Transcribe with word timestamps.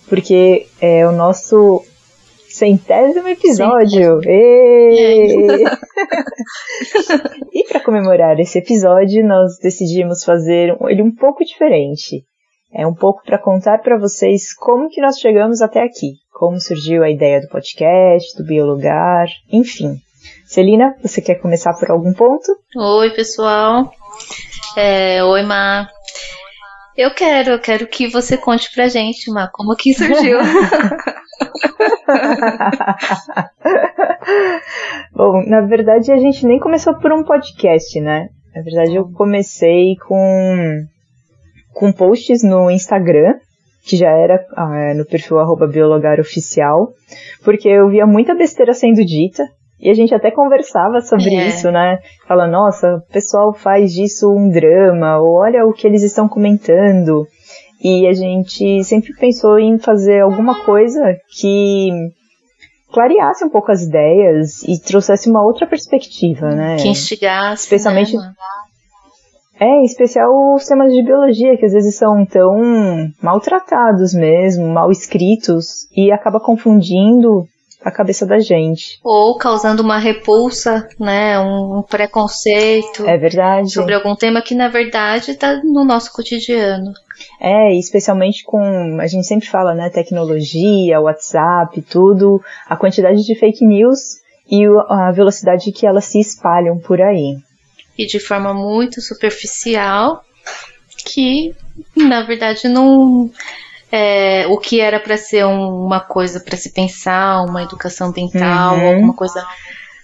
porque 0.09 0.67
é 0.81 1.07
o 1.07 1.13
nosso 1.13 1.85
centésimo 2.49 3.29
episódio. 3.29 4.23
e 7.53 7.65
para 7.69 7.81
comemorar 7.81 8.41
esse 8.41 8.61
episódio, 8.61 9.29
nós 9.29 9.59
decidimos 9.63 10.25
fazer 10.25 10.75
ele 10.89 11.03
um 11.03 11.15
pouco 11.15 11.45
diferente. 11.45 12.25
É 12.73 12.87
um 12.87 12.95
pouco 12.95 13.23
para 13.25 13.39
contar 13.39 13.79
para 13.79 13.99
vocês 13.99 14.55
como 14.55 14.91
que 14.91 15.01
nós 15.01 15.19
chegamos 15.19 15.63
até 15.63 15.83
aqui, 15.83 16.17
como 16.33 16.61
surgiu 16.61 17.03
a 17.03 17.11
ideia 17.11 17.41
do 17.41 17.49
podcast, 17.49 18.37
do 18.37 18.45
biologar, 18.45 19.27
enfim. 19.51 19.97
Celina, 20.47 20.95
você 21.03 21.23
quer 21.23 21.37
começar 21.37 21.73
por 21.75 21.91
algum 21.91 22.13
ponto? 22.13 22.55
Oi, 22.77 23.11
pessoal. 23.11 23.91
É, 24.77 25.25
oi, 25.25 25.43
Má. 25.43 25.89
Eu 26.97 27.15
quero, 27.15 27.53
eu 27.53 27.61
quero 27.61 27.87
que 27.87 28.09
você 28.09 28.37
conte 28.37 28.71
pra 28.75 28.89
gente, 28.89 29.31
Má, 29.31 29.49
como 29.53 29.75
que 29.75 29.95
surgiu. 29.95 30.39
Bom, 35.15 35.43
na 35.47 35.63
verdade 35.63 36.13
a 36.13 36.19
gente 36.19 36.45
nem 36.45 36.59
começou 36.59 36.95
por 36.99 37.13
um 37.13 37.25
podcast, 37.25 37.99
né? 38.01 38.29
Na 38.55 38.63
verdade 38.63 38.95
eu 38.97 39.11
comecei 39.13 39.97
com 40.07 40.87
com 41.79 41.93
posts 41.93 42.43
no 42.43 42.69
Instagram, 42.69 43.35
que 43.85 43.97
já 43.97 44.11
era 44.11 44.45
ah, 44.57 44.93
no 44.97 45.05
perfil 45.05 45.39
arroba 45.39 45.69
biologaroficial, 45.69 46.89
porque 47.45 47.69
eu 47.69 47.89
via 47.89 48.05
muita 48.05 48.35
besteira 48.35 48.75
sendo 48.75 49.05
dita, 49.05 49.45
e 49.81 49.89
a 49.89 49.95
gente 49.95 50.13
até 50.13 50.33
conversava 50.33 51.01
sobre 51.01 51.37
é. 51.37 51.47
isso, 51.47 51.71
né? 51.71 52.01
Fala, 52.27 52.49
nossa, 52.49 52.97
o 52.97 53.13
pessoal 53.13 53.55
faz 53.55 53.93
disso 53.93 54.29
um 54.29 54.51
drama, 54.51 55.19
ou 55.19 55.37
olha 55.37 55.65
o 55.65 55.73
que 55.73 55.87
eles 55.87 56.03
estão 56.03 56.29
comentando. 56.29 57.25
E 57.81 58.09
a 58.09 58.13
gente 58.13 58.83
sempre 58.83 59.15
pensou 59.15 59.57
em 59.57 59.79
fazer 59.79 60.19
alguma 60.23 60.65
coisa 60.65 61.01
que 61.41 61.91
clareasse 62.91 63.45
um 63.45 63.49
pouco 63.49 63.71
as 63.71 63.83
ideias 63.83 64.65
e 64.65 64.83
trouxesse 64.83 65.31
uma 65.31 65.45
outra 65.45 65.65
perspectiva, 65.65 66.51
né? 66.51 66.77
Que 66.79 66.89
instigasse. 66.89 67.63
Especialmente. 67.63 68.17
Né? 68.17 68.33
É, 69.61 69.67
em 69.67 69.85
especial 69.85 70.55
os 70.55 70.65
temas 70.67 70.93
de 70.93 71.03
biologia, 71.03 71.57
que 71.57 71.67
às 71.67 71.73
vezes 71.73 71.97
são 71.97 72.25
tão 72.25 73.11
maltratados 73.21 74.15
mesmo, 74.15 74.69
mal 74.69 74.91
escritos, 74.91 75.89
e 75.95 76.13
acaba 76.13 76.39
confundindo 76.39 77.47
a 77.85 77.91
cabeça 77.91 78.27
da 78.27 78.39
gente. 78.39 79.01
Ou 79.03 79.37
causando 79.37 79.83
uma 79.83 79.99
repulsa, 79.99 80.87
né, 80.99 81.39
um 81.41 81.83
preconceito. 81.83 83.07
É 83.07 83.17
verdade. 83.17 83.73
Sobre 83.73 83.95
algum 83.95 84.15
tema 84.15 84.43
que 84.43 84.55
na 84.55 84.69
verdade 84.69 85.33
está 85.33 85.61
no 85.63 85.85
nosso 85.85 86.13
cotidiano. 86.13 86.93
É, 87.41 87.77
especialmente 87.77 88.45
com, 88.45 88.99
a 89.01 89.07
gente 89.07 89.27
sempre 89.27 89.49
fala, 89.49 89.75
né, 89.75 89.91
tecnologia, 89.91 91.01
WhatsApp, 91.01 91.83
tudo, 91.83 92.41
a 92.69 92.77
quantidade 92.77 93.25
de 93.25 93.35
fake 93.39 93.65
news 93.65 94.19
e 94.51 94.65
a 94.89 95.11
velocidade 95.11 95.73
que 95.73 95.87
elas 95.87 96.05
se 96.05 96.21
espalham 96.21 96.79
por 96.79 97.01
aí 97.01 97.37
e 97.99 98.07
de 98.07 98.21
forma 98.21 98.55
muito 98.55 99.01
superficial, 99.03 100.25
que 101.05 101.55
na 101.97 102.23
verdade 102.23 102.69
não 102.69 103.31
é, 103.91 104.47
o 104.47 104.57
que 104.57 104.81
era 104.81 105.01
para 105.01 105.17
ser 105.17 105.45
um, 105.45 105.85
uma 105.85 106.01
coisa 106.01 106.41
para 106.41 106.57
se 106.57 106.73
pensar, 106.73 107.43
uma 107.43 107.63
educação 107.63 108.09
ambiental, 108.09 108.77
uhum. 108.77 108.89
alguma 108.89 109.15
coisa, 109.15 109.45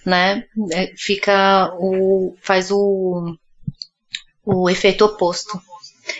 né? 0.05 0.43
É, 0.71 0.91
fica 0.97 1.73
o 1.79 2.35
faz 2.41 2.69
o 2.71 3.35
o 4.45 4.69
efeito 4.69 5.05
oposto. 5.05 5.59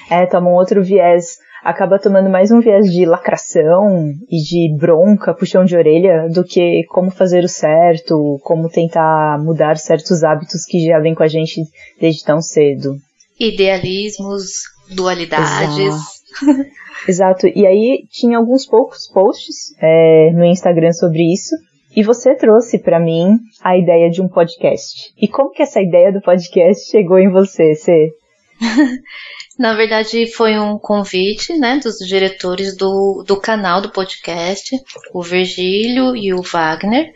É, 0.10 0.26
toma 0.26 0.50
um 0.50 0.54
outro 0.54 0.84
viés 0.84 1.38
acaba 1.66 1.98
tomando 1.98 2.30
mais 2.30 2.52
um 2.52 2.60
viés 2.60 2.94
de 2.94 3.06
lacração 3.08 4.14
e 4.30 4.38
de 4.38 4.78
bronca, 4.78 5.34
puxão 5.34 5.66
de 5.66 5.76
orelha, 5.76 6.30
do 6.30 6.44
que 6.44 6.84
como 6.90 7.10
fazer 7.10 7.44
o 7.44 7.50
certo, 7.50 8.40
como 8.44 8.70
tentar 8.70 9.44
mudar 9.44 9.76
certos 9.78 10.24
hábitos 10.24 10.64
que 10.64 10.86
já 10.86 11.00
vêm 11.00 11.16
com 11.16 11.24
a 11.24 11.28
gente 11.28 11.64
desde 12.00 12.24
tão 12.24 12.40
cedo. 12.40 12.96
Idealismos, 13.40 14.62
dualidades. 14.92 15.80
Exato. 15.80 16.70
Exato. 17.10 17.48
E 17.48 17.66
aí 17.66 18.06
tinha 18.12 18.38
alguns 18.38 18.68
poucos 18.68 19.08
posts 19.12 19.74
é, 19.82 20.32
no 20.34 20.46
Instagram 20.46 20.94
sobre 20.94 21.24
isso. 21.34 21.56
E 21.96 22.04
você 22.04 22.36
trouxe 22.36 22.78
para 22.78 23.00
mim 23.00 23.40
a 23.64 23.76
ideia 23.76 24.10
de 24.12 24.22
um 24.22 24.28
podcast. 24.28 25.12
E 25.20 25.28
como 25.28 25.50
que 25.50 25.64
essa 25.64 25.82
ideia 25.82 26.12
do 26.12 26.22
podcast 26.22 26.92
chegou 26.92 27.18
em 27.18 27.32
você, 27.32 27.74
Cê? 27.74 28.12
Na 29.58 29.74
verdade, 29.74 30.28
foi 30.28 30.60
um 30.60 30.78
convite 30.78 31.54
né, 31.58 31.80
dos 31.82 31.98
diretores 32.00 32.76
do, 32.76 33.24
do 33.26 33.40
canal 33.40 33.82
do 33.82 33.90
podcast, 33.90 34.78
o 35.14 35.24
Virgílio 35.24 36.16
e 36.16 36.34
o 36.34 36.42
Wagner. 36.42 37.14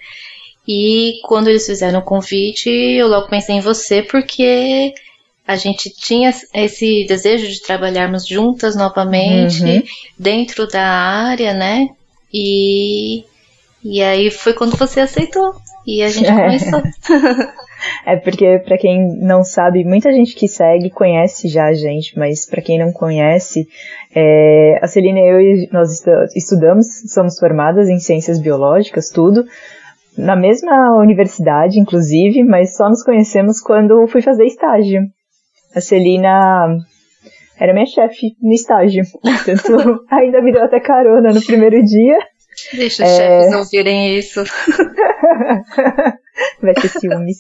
E 0.68 1.20
quando 1.24 1.50
eles 1.50 1.66
fizeram 1.66 2.00
o 2.00 2.06
convite, 2.06 2.70
eu 2.70 3.08
logo 3.08 3.28
pensei 3.28 3.56
em 3.56 3.62
você, 3.62 4.02
porque 4.02 4.94
a 5.46 5.56
gente 5.56 5.90
tinha 5.90 6.32
esse 6.54 7.06
desejo 7.08 7.48
de 7.48 7.62
trabalharmos 7.62 8.26
juntas 8.28 8.76
novamente, 8.76 9.64
uhum. 9.64 9.84
dentro 10.18 10.68
da 10.68 10.84
área, 10.84 11.54
né? 11.54 11.90
E, 12.32 13.26
e 13.84 14.02
aí 14.02 14.30
foi 14.30 14.54
quando 14.54 14.78
você 14.78 15.00
aceitou. 15.00 15.56
E 15.88 16.04
a 16.04 16.10
gente 16.10 16.30
começou. 16.30 16.84
É 18.06 18.16
porque, 18.16 18.60
para 18.60 18.78
quem 18.78 19.18
não 19.20 19.44
sabe, 19.44 19.84
muita 19.84 20.12
gente 20.12 20.36
que 20.36 20.48
segue 20.48 20.90
conhece 20.90 21.48
já 21.48 21.66
a 21.66 21.74
gente, 21.74 22.18
mas 22.18 22.46
para 22.46 22.62
quem 22.62 22.80
não 22.80 22.92
conhece, 22.92 23.68
é, 24.16 24.80
a 24.82 24.88
Celina 24.88 25.20
e 25.20 25.64
eu, 25.64 25.68
nós 25.72 26.04
estudamos, 26.36 26.88
somos 27.12 27.38
formadas 27.40 27.90
em 27.90 28.00
ciências 28.00 28.40
biológicas, 28.40 29.10
tudo, 29.10 29.46
na 30.18 30.36
mesma 30.36 30.98
universidade, 30.98 31.80
inclusive, 31.80 32.44
mas 32.44 32.76
só 32.76 32.90
nos 32.90 33.04
conhecemos 33.04 33.62
quando 33.62 34.08
fui 34.08 34.22
fazer 34.22 34.46
estágio. 34.46 35.02
A 35.76 35.82
Celina 35.82 36.78
era 37.60 37.74
minha 37.74 37.86
chefe 37.86 38.36
no 38.42 38.54
estágio, 38.54 39.04
portanto, 39.22 40.06
ainda 40.10 40.42
me 40.42 40.52
deu 40.52 40.64
até 40.64 40.80
carona 40.80 41.32
no 41.32 41.42
primeiro 41.46 41.84
dia. 41.84 42.18
Deixa 42.74 43.06
os 43.06 43.10
é... 43.10 43.16
chefes 43.16 43.56
ouvirem 43.56 44.18
isso. 44.18 44.44
vai 46.62 46.74
ter 46.74 46.90
ciúmes. 46.90 47.38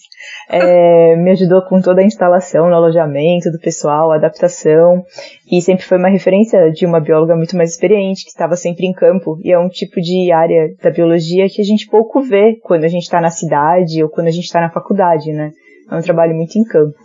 É, 0.49 1.15
me 1.15 1.31
ajudou 1.31 1.61
com 1.63 1.81
toda 1.81 2.01
a 2.01 2.05
instalação 2.05 2.69
no 2.69 2.75
alojamento 2.75 3.51
do 3.51 3.59
pessoal, 3.59 4.11
a 4.11 4.15
adaptação, 4.15 5.03
e 5.51 5.61
sempre 5.61 5.85
foi 5.85 5.97
uma 5.97 6.09
referência 6.09 6.71
de 6.71 6.85
uma 6.85 6.99
bióloga 6.99 7.35
muito 7.35 7.55
mais 7.55 7.71
experiente, 7.71 8.23
que 8.23 8.29
estava 8.29 8.55
sempre 8.55 8.85
em 8.85 8.93
campo, 8.93 9.37
e 9.43 9.51
é 9.51 9.59
um 9.59 9.69
tipo 9.69 10.01
de 10.01 10.31
área 10.31 10.73
da 10.81 10.89
biologia 10.89 11.47
que 11.49 11.61
a 11.61 11.65
gente 11.65 11.87
pouco 11.87 12.21
vê 12.21 12.57
quando 12.63 12.83
a 12.83 12.87
gente 12.87 13.03
está 13.03 13.21
na 13.21 13.29
cidade 13.29 14.03
ou 14.03 14.09
quando 14.09 14.27
a 14.27 14.31
gente 14.31 14.45
está 14.45 14.61
na 14.61 14.69
faculdade, 14.69 15.31
né? 15.31 15.51
É 15.89 15.95
um 15.95 16.01
trabalho 16.01 16.35
muito 16.35 16.57
em 16.57 16.63
campo. 16.63 16.95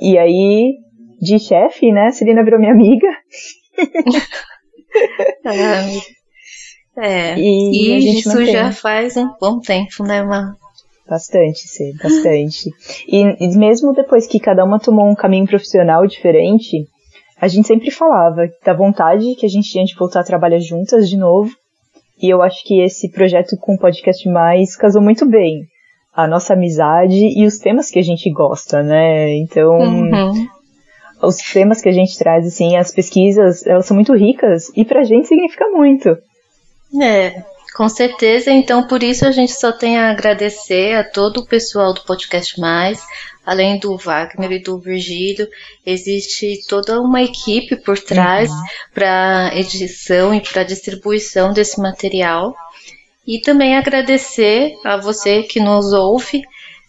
E 0.00 0.18
aí, 0.18 0.74
de 1.20 1.38
chefe, 1.38 1.92
né, 1.92 2.06
a 2.06 2.12
Celina 2.12 2.44
virou 2.44 2.58
minha 2.58 2.72
amiga. 2.72 3.08
é, 6.96 7.38
e, 7.38 7.70
e 7.70 8.18
isso 8.18 8.30
mantém. 8.30 8.52
já 8.52 8.72
faz 8.72 9.16
um 9.16 9.28
bom 9.40 9.60
tempo, 9.60 10.02
né, 10.04 10.22
uma 10.22 10.56
Bastante, 11.08 11.66
sim, 11.66 11.94
bastante. 11.96 12.70
E, 13.08 13.22
e, 13.44 13.56
mesmo 13.56 13.94
depois 13.94 14.26
que 14.26 14.38
cada 14.38 14.62
uma 14.64 14.78
tomou 14.78 15.08
um 15.08 15.14
caminho 15.14 15.46
profissional 15.46 16.06
diferente, 16.06 16.86
a 17.40 17.48
gente 17.48 17.66
sempre 17.66 17.90
falava 17.90 18.48
da 18.64 18.74
vontade 18.74 19.34
que 19.36 19.46
a 19.46 19.48
gente 19.48 19.70
tinha 19.70 19.84
de 19.84 19.94
voltar 19.94 20.20
a 20.20 20.24
trabalhar 20.24 20.58
juntas 20.58 21.08
de 21.08 21.16
novo. 21.16 21.50
E 22.20 22.28
eu 22.28 22.42
acho 22.42 22.62
que 22.64 22.82
esse 22.82 23.10
projeto 23.10 23.56
com 23.56 23.74
o 23.74 23.78
Podcast 23.78 24.28
Mais 24.28 24.76
casou 24.76 25.00
muito 25.00 25.24
bem. 25.24 25.62
A 26.12 26.26
nossa 26.26 26.52
amizade 26.52 27.14
e 27.14 27.46
os 27.46 27.58
temas 27.58 27.90
que 27.90 27.98
a 27.98 28.02
gente 28.02 28.30
gosta, 28.30 28.82
né? 28.82 29.34
Então, 29.36 29.78
uhum. 29.78 30.48
os 31.22 31.36
temas 31.36 31.80
que 31.80 31.88
a 31.88 31.92
gente 31.92 32.18
traz, 32.18 32.44
assim, 32.46 32.76
as 32.76 32.90
pesquisas, 32.90 33.64
elas 33.66 33.86
são 33.86 33.94
muito 33.94 34.12
ricas 34.14 34.70
e 34.76 34.84
pra 34.84 35.04
gente 35.04 35.28
significa 35.28 35.68
muito. 35.70 36.18
É, 37.00 37.44
com 37.78 37.88
certeza, 37.88 38.50
então 38.50 38.88
por 38.88 39.04
isso 39.04 39.24
a 39.24 39.30
gente 39.30 39.52
só 39.52 39.70
tem 39.70 39.96
a 39.98 40.10
agradecer 40.10 40.96
a 40.96 41.04
todo 41.04 41.38
o 41.38 41.46
pessoal 41.46 41.94
do 41.94 42.00
Podcast 42.00 42.58
Mais, 42.58 43.00
além 43.46 43.78
do 43.78 43.96
Wagner 43.96 44.50
e 44.50 44.58
do 44.58 44.80
Virgílio, 44.80 45.46
existe 45.86 46.66
toda 46.66 47.00
uma 47.00 47.22
equipe 47.22 47.76
por 47.76 47.96
trás 47.96 48.50
uhum. 48.50 48.62
para 48.92 49.52
edição 49.54 50.34
e 50.34 50.40
para 50.40 50.64
distribuição 50.64 51.52
desse 51.52 51.80
material. 51.80 52.52
E 53.24 53.40
também 53.40 53.76
agradecer 53.76 54.74
a 54.84 54.96
você 54.96 55.44
que 55.44 55.60
nos 55.60 55.92
ouve. 55.92 56.42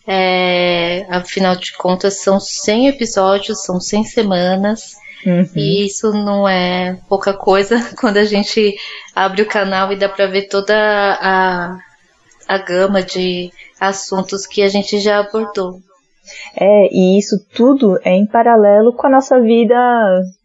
É, 0.08 1.06
afinal 1.08 1.56
de 1.56 1.72
contas, 1.74 2.22
são 2.22 2.40
100 2.40 2.88
episódios, 2.88 3.64
são 3.64 3.80
100 3.80 4.06
semanas. 4.06 4.96
Uhum. 5.26 5.50
E 5.56 5.86
isso 5.86 6.12
não 6.12 6.48
é 6.48 6.98
pouca 7.08 7.34
coisa 7.34 7.78
quando 8.00 8.18
a 8.18 8.26
gente 8.26 8.76
abre 9.16 9.42
o 9.42 9.48
canal 9.48 9.92
e 9.92 9.98
dá 9.98 10.08
para 10.08 10.28
ver 10.28 10.48
toda 10.48 10.74
a, 10.76 11.78
a 12.48 12.58
gama 12.58 13.04
de 13.04 13.52
assuntos 13.80 14.46
que 14.46 14.62
a 14.62 14.68
gente 14.70 15.00
já 15.00 15.20
abordou. 15.20 15.82
É, 16.56 16.90
e 16.92 17.18
isso 17.18 17.38
tudo 17.56 18.00
é 18.04 18.12
em 18.12 18.26
paralelo 18.26 18.94
com 18.94 19.08
a 19.08 19.10
nossa 19.10 19.40
vida 19.40 19.76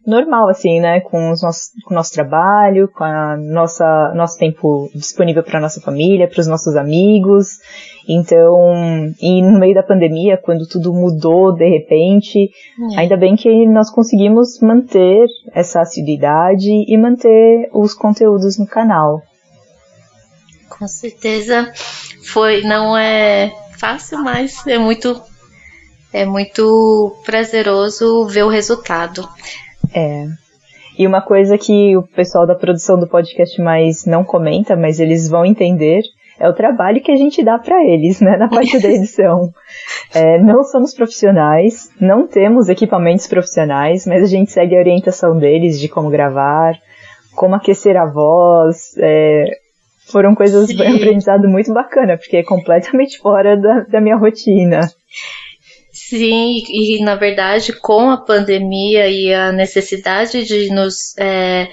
normal, 0.05 0.49
assim, 0.49 0.79
né? 0.79 0.99
Com, 0.99 1.31
os 1.31 1.41
nossos, 1.41 1.71
com 1.83 1.93
o 1.93 1.97
nosso 1.97 2.13
trabalho, 2.13 2.87
com 2.87 3.03
a 3.03 3.35
nossa 3.37 4.13
nosso 4.15 4.37
tempo 4.37 4.89
disponível 4.93 5.43
para 5.43 5.59
nossa 5.59 5.81
família, 5.81 6.27
para 6.27 6.39
os 6.39 6.47
nossos 6.47 6.75
amigos. 6.75 7.59
Então, 8.07 9.13
e 9.19 9.41
no 9.41 9.59
meio 9.59 9.73
da 9.73 9.81
pandemia, 9.81 10.37
quando 10.37 10.67
tudo 10.67 10.93
mudou 10.93 11.51
de 11.53 11.67
repente, 11.67 12.51
é. 12.93 12.99
ainda 12.99 13.17
bem 13.17 13.35
que 13.35 13.65
nós 13.65 13.89
conseguimos 13.89 14.59
manter 14.61 15.25
essa 15.53 15.81
assiduidade 15.81 16.69
e 16.69 16.97
manter 16.97 17.69
os 17.73 17.93
conteúdos 17.93 18.59
no 18.59 18.67
canal. 18.67 19.23
Com 20.69 20.87
certeza 20.87 21.71
foi, 22.25 22.61
não 22.61 22.95
é 22.95 23.51
fácil, 23.77 24.21
mas 24.23 24.65
é 24.67 24.77
muito 24.77 25.19
é 26.15 26.25
muito 26.25 27.13
prazeroso 27.25 28.25
ver 28.25 28.43
o 28.43 28.47
resultado. 28.47 29.27
É. 29.93 30.25
E 30.97 31.05
uma 31.05 31.21
coisa 31.21 31.57
que 31.57 31.97
o 31.97 32.03
pessoal 32.03 32.47
da 32.47 32.55
produção 32.55 32.97
do 32.97 33.05
podcast 33.05 33.61
mais 33.61 34.05
não 34.05 34.23
comenta, 34.23 34.77
mas 34.77 35.01
eles 35.01 35.27
vão 35.27 35.45
entender, 35.45 36.03
é 36.39 36.47
o 36.47 36.53
trabalho 36.53 37.01
que 37.01 37.11
a 37.11 37.17
gente 37.17 37.43
dá 37.43 37.59
para 37.59 37.83
eles, 37.83 38.21
né, 38.21 38.37
na 38.37 38.47
parte 38.47 38.79
da 38.79 38.87
edição. 38.95 39.53
É, 40.13 40.39
não 40.39 40.63
somos 40.63 40.93
profissionais, 40.93 41.89
não 41.99 42.25
temos 42.25 42.69
equipamentos 42.69 43.27
profissionais, 43.27 44.05
mas 44.07 44.23
a 44.23 44.27
gente 44.27 44.53
segue 44.53 44.73
a 44.73 44.79
orientação 44.79 45.37
deles 45.37 45.77
de 45.77 45.89
como 45.89 46.09
gravar, 46.09 46.75
como 47.35 47.55
aquecer 47.55 47.97
a 47.97 48.05
voz. 48.05 48.95
É, 48.99 49.47
foram 50.07 50.33
coisas, 50.33 50.67
Sim. 50.67 50.81
um 50.81 50.95
aprendizado 50.95 51.49
muito 51.49 51.73
bacana, 51.73 52.17
porque 52.17 52.37
é 52.37 52.43
completamente 52.43 53.17
fora 53.17 53.57
da, 53.57 53.81
da 53.81 53.99
minha 53.99 54.15
rotina. 54.15 54.79
Sim, 55.95 56.61
e 56.67 57.01
na 57.01 57.15
verdade, 57.15 57.71
com 57.71 58.09
a 58.09 58.17
pandemia 58.17 59.07
e 59.07 59.33
a 59.33 59.53
necessidade 59.53 60.43
de 60.43 60.69
nos, 60.69 61.17
é, 61.17 61.69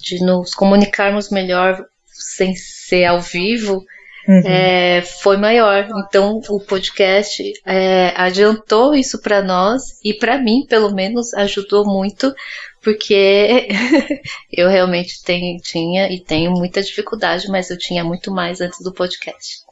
de 0.00 0.18
nos 0.20 0.52
comunicarmos 0.52 1.30
melhor 1.30 1.86
sem 2.04 2.56
ser 2.56 3.04
ao 3.04 3.20
vivo, 3.20 3.84
uhum. 4.26 4.42
é, 4.44 5.02
foi 5.02 5.36
maior. 5.36 5.88
Então, 6.08 6.40
o 6.48 6.58
podcast 6.58 7.40
é, 7.64 8.12
adiantou 8.16 8.96
isso 8.96 9.22
para 9.22 9.40
nós 9.40 9.96
e 10.04 10.12
para 10.12 10.38
mim, 10.38 10.66
pelo 10.68 10.92
menos, 10.92 11.32
ajudou 11.32 11.84
muito, 11.84 12.34
porque 12.82 13.68
eu 14.52 14.68
realmente 14.68 15.22
tenho, 15.22 15.56
tinha 15.60 16.12
e 16.12 16.18
tenho 16.18 16.50
muita 16.50 16.82
dificuldade, 16.82 17.46
mas 17.48 17.70
eu 17.70 17.78
tinha 17.78 18.02
muito 18.02 18.32
mais 18.32 18.60
antes 18.60 18.80
do 18.82 18.92
podcast. 18.92 19.62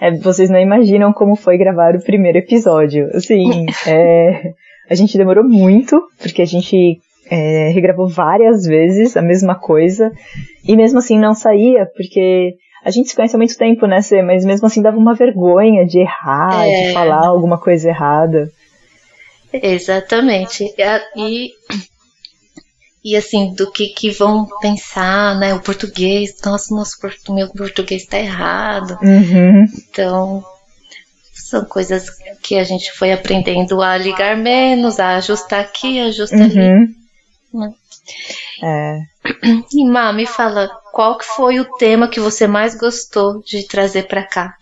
É, 0.00 0.10
vocês 0.12 0.50
não 0.50 0.58
imaginam 0.58 1.12
como 1.12 1.36
foi 1.36 1.58
gravar 1.58 1.94
o 1.94 2.02
primeiro 2.02 2.38
episódio. 2.38 3.08
Assim, 3.14 3.66
é, 3.86 4.52
a 4.88 4.94
gente 4.94 5.16
demorou 5.16 5.44
muito, 5.44 6.02
porque 6.18 6.42
a 6.42 6.46
gente 6.46 7.00
é, 7.30 7.68
regravou 7.68 8.08
várias 8.08 8.64
vezes 8.64 9.16
a 9.16 9.22
mesma 9.22 9.54
coisa, 9.54 10.10
e 10.66 10.76
mesmo 10.76 10.98
assim 10.98 11.18
não 11.18 11.34
saía, 11.34 11.86
porque 11.86 12.56
a 12.84 12.90
gente 12.90 13.10
se 13.10 13.16
conhece 13.16 13.36
há 13.36 13.38
muito 13.38 13.56
tempo, 13.56 13.86
né, 13.86 14.00
Cê? 14.02 14.22
Mas 14.22 14.44
mesmo 14.44 14.66
assim 14.66 14.82
dava 14.82 14.96
uma 14.96 15.14
vergonha 15.14 15.84
de 15.84 16.00
errar, 16.00 16.66
é. 16.66 16.88
de 16.88 16.92
falar 16.92 17.26
alguma 17.26 17.58
coisa 17.58 17.88
errada. 17.88 18.50
Exatamente. 19.52 20.72
E 21.16 21.50
e 23.02 23.16
assim, 23.16 23.54
do 23.54 23.70
que, 23.70 23.88
que 23.88 24.10
vão 24.10 24.46
pensar, 24.60 25.38
né? 25.38 25.54
O 25.54 25.60
português, 25.60 26.36
nossa, 26.44 26.74
nosso 26.74 26.96
meu 27.30 27.48
português 27.48 28.02
está 28.02 28.18
errado. 28.18 28.98
Uhum. 29.02 29.64
Então, 29.90 30.44
são 31.32 31.64
coisas 31.64 32.10
que 32.42 32.56
a 32.56 32.64
gente 32.64 32.92
foi 32.92 33.12
aprendendo 33.12 33.80
a 33.80 33.96
ligar 33.96 34.36
menos, 34.36 35.00
a 35.00 35.16
ajustar 35.16 35.60
aqui, 35.60 35.98
ajustar 36.00 36.40
uhum. 36.40 36.44
ali. 36.46 36.94
Né? 37.54 37.74
É. 38.62 38.98
E 39.74 39.84
Má, 39.84 40.12
me 40.12 40.26
fala, 40.26 40.68
qual 40.92 41.16
que 41.16 41.24
foi 41.24 41.58
o 41.58 41.64
tema 41.76 42.08
que 42.08 42.20
você 42.20 42.46
mais 42.46 42.76
gostou 42.76 43.40
de 43.42 43.66
trazer 43.66 44.06
para 44.06 44.26
cá? 44.26 44.54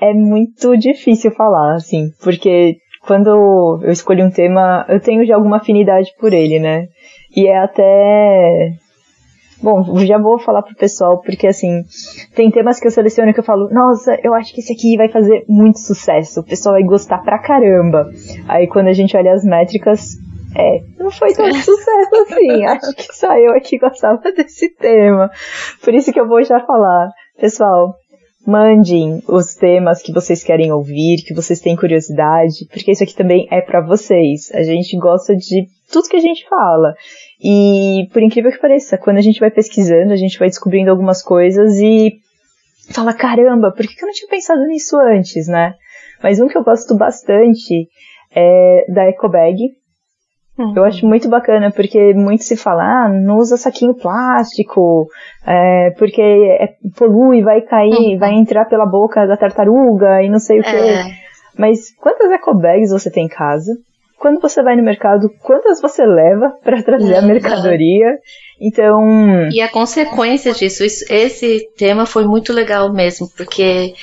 É 0.00 0.12
muito 0.12 0.76
difícil 0.76 1.30
falar, 1.30 1.74
assim, 1.74 2.12
porque 2.22 2.76
quando 3.06 3.80
eu 3.82 3.90
escolhi 3.90 4.22
um 4.22 4.30
tema, 4.30 4.84
eu 4.88 5.00
tenho 5.00 5.24
já 5.24 5.36
alguma 5.36 5.58
afinidade 5.58 6.10
por 6.18 6.32
ele, 6.32 6.58
né? 6.58 6.88
E 7.34 7.46
é 7.46 7.58
até. 7.58 8.72
Bom, 9.62 9.98
já 10.04 10.18
vou 10.18 10.38
falar 10.38 10.62
pro 10.62 10.76
pessoal, 10.76 11.20
porque 11.22 11.46
assim, 11.46 11.82
tem 12.34 12.50
temas 12.50 12.78
que 12.78 12.86
eu 12.86 12.90
seleciono 12.90 13.32
que 13.32 13.40
eu 13.40 13.44
falo, 13.44 13.70
nossa, 13.70 14.18
eu 14.22 14.34
acho 14.34 14.52
que 14.52 14.60
esse 14.60 14.72
aqui 14.74 14.98
vai 14.98 15.08
fazer 15.08 15.44
muito 15.48 15.78
sucesso, 15.78 16.40
o 16.40 16.44
pessoal 16.44 16.74
vai 16.74 16.84
gostar 16.84 17.18
pra 17.18 17.38
caramba. 17.38 18.10
Aí 18.46 18.66
quando 18.66 18.88
a 18.88 18.92
gente 18.92 19.16
olha 19.16 19.32
as 19.32 19.44
métricas, 19.44 20.18
é, 20.54 20.82
não 20.98 21.10
foi 21.10 21.32
tão 21.32 21.52
sucesso 21.52 22.16
assim. 22.22 22.64
Acho 22.64 22.94
que 22.94 23.14
só 23.14 23.36
eu 23.36 23.52
aqui 23.52 23.78
gostava 23.78 24.20
desse 24.32 24.70
tema. 24.74 25.30
Por 25.84 25.94
isso 25.94 26.12
que 26.12 26.20
eu 26.20 26.26
vou 26.26 26.42
já 26.42 26.60
falar. 26.60 27.10
Pessoal, 27.38 27.94
mandem 28.46 29.22
os 29.28 29.54
temas 29.54 30.00
que 30.00 30.12
vocês 30.12 30.42
querem 30.42 30.72
ouvir, 30.72 31.22
que 31.26 31.34
vocês 31.34 31.60
têm 31.60 31.76
curiosidade, 31.76 32.66
porque 32.70 32.92
isso 32.92 33.02
aqui 33.02 33.14
também 33.14 33.46
é 33.50 33.60
para 33.60 33.80
vocês. 33.80 34.50
A 34.54 34.62
gente 34.62 34.96
gosta 34.96 35.36
de 35.36 35.66
tudo 35.90 36.08
que 36.08 36.16
a 36.16 36.20
gente 36.20 36.48
fala. 36.48 36.94
E 37.42 38.08
por 38.12 38.22
incrível 38.22 38.50
que 38.50 38.60
pareça, 38.60 38.98
quando 38.98 39.18
a 39.18 39.22
gente 39.22 39.40
vai 39.40 39.50
pesquisando, 39.50 40.12
a 40.12 40.16
gente 40.16 40.38
vai 40.38 40.48
descobrindo 40.48 40.90
algumas 40.90 41.22
coisas 41.22 41.78
e 41.78 42.18
fala, 42.92 43.12
caramba, 43.12 43.72
por 43.72 43.86
que 43.86 44.02
eu 44.02 44.06
não 44.06 44.14
tinha 44.14 44.28
pensado 44.28 44.62
nisso 44.66 44.96
antes, 44.98 45.46
né? 45.48 45.74
Mas 46.22 46.40
um 46.40 46.48
que 46.48 46.56
eu 46.56 46.64
gosto 46.64 46.96
bastante 46.96 47.88
é 48.34 48.86
da 48.88 49.08
Ecobag. 49.08 49.56
Uhum. 50.58 50.72
Eu 50.74 50.84
acho 50.84 51.06
muito 51.06 51.28
bacana, 51.28 51.70
porque 51.70 52.14
muito 52.14 52.42
se 52.42 52.56
fala, 52.56 52.82
ah, 52.82 53.08
não 53.08 53.36
usa 53.36 53.58
saquinho 53.58 53.94
plástico, 53.94 55.06
é, 55.46 55.90
porque 55.98 56.22
é, 56.22 56.74
polui, 56.96 57.42
vai 57.42 57.60
cair, 57.60 58.14
uhum. 58.14 58.18
vai 58.18 58.32
entrar 58.32 58.64
pela 58.64 58.86
boca 58.86 59.26
da 59.26 59.36
tartaruga 59.36 60.22
e 60.22 60.30
não 60.30 60.38
sei 60.38 60.60
o 60.60 60.62
que. 60.62 60.76
É. 60.76 61.04
Mas 61.58 61.94
quantas 61.96 62.30
ecobags 62.30 62.90
você 62.90 63.10
tem 63.10 63.26
em 63.26 63.28
casa? 63.28 63.72
Quando 64.18 64.40
você 64.40 64.62
vai 64.62 64.76
no 64.76 64.82
mercado, 64.82 65.30
quantas 65.42 65.80
você 65.80 66.04
leva 66.04 66.54
para 66.62 66.82
trazer 66.82 67.16
a 67.16 67.22
mercadoria? 67.22 68.18
Então. 68.60 69.48
E 69.50 69.60
a 69.60 69.68
consequência 69.68 70.52
disso, 70.52 70.84
isso, 70.84 71.04
esse 71.10 71.68
tema 71.76 72.06
foi 72.06 72.24
muito 72.24 72.52
legal 72.52 72.92
mesmo, 72.92 73.28
porque 73.36 73.94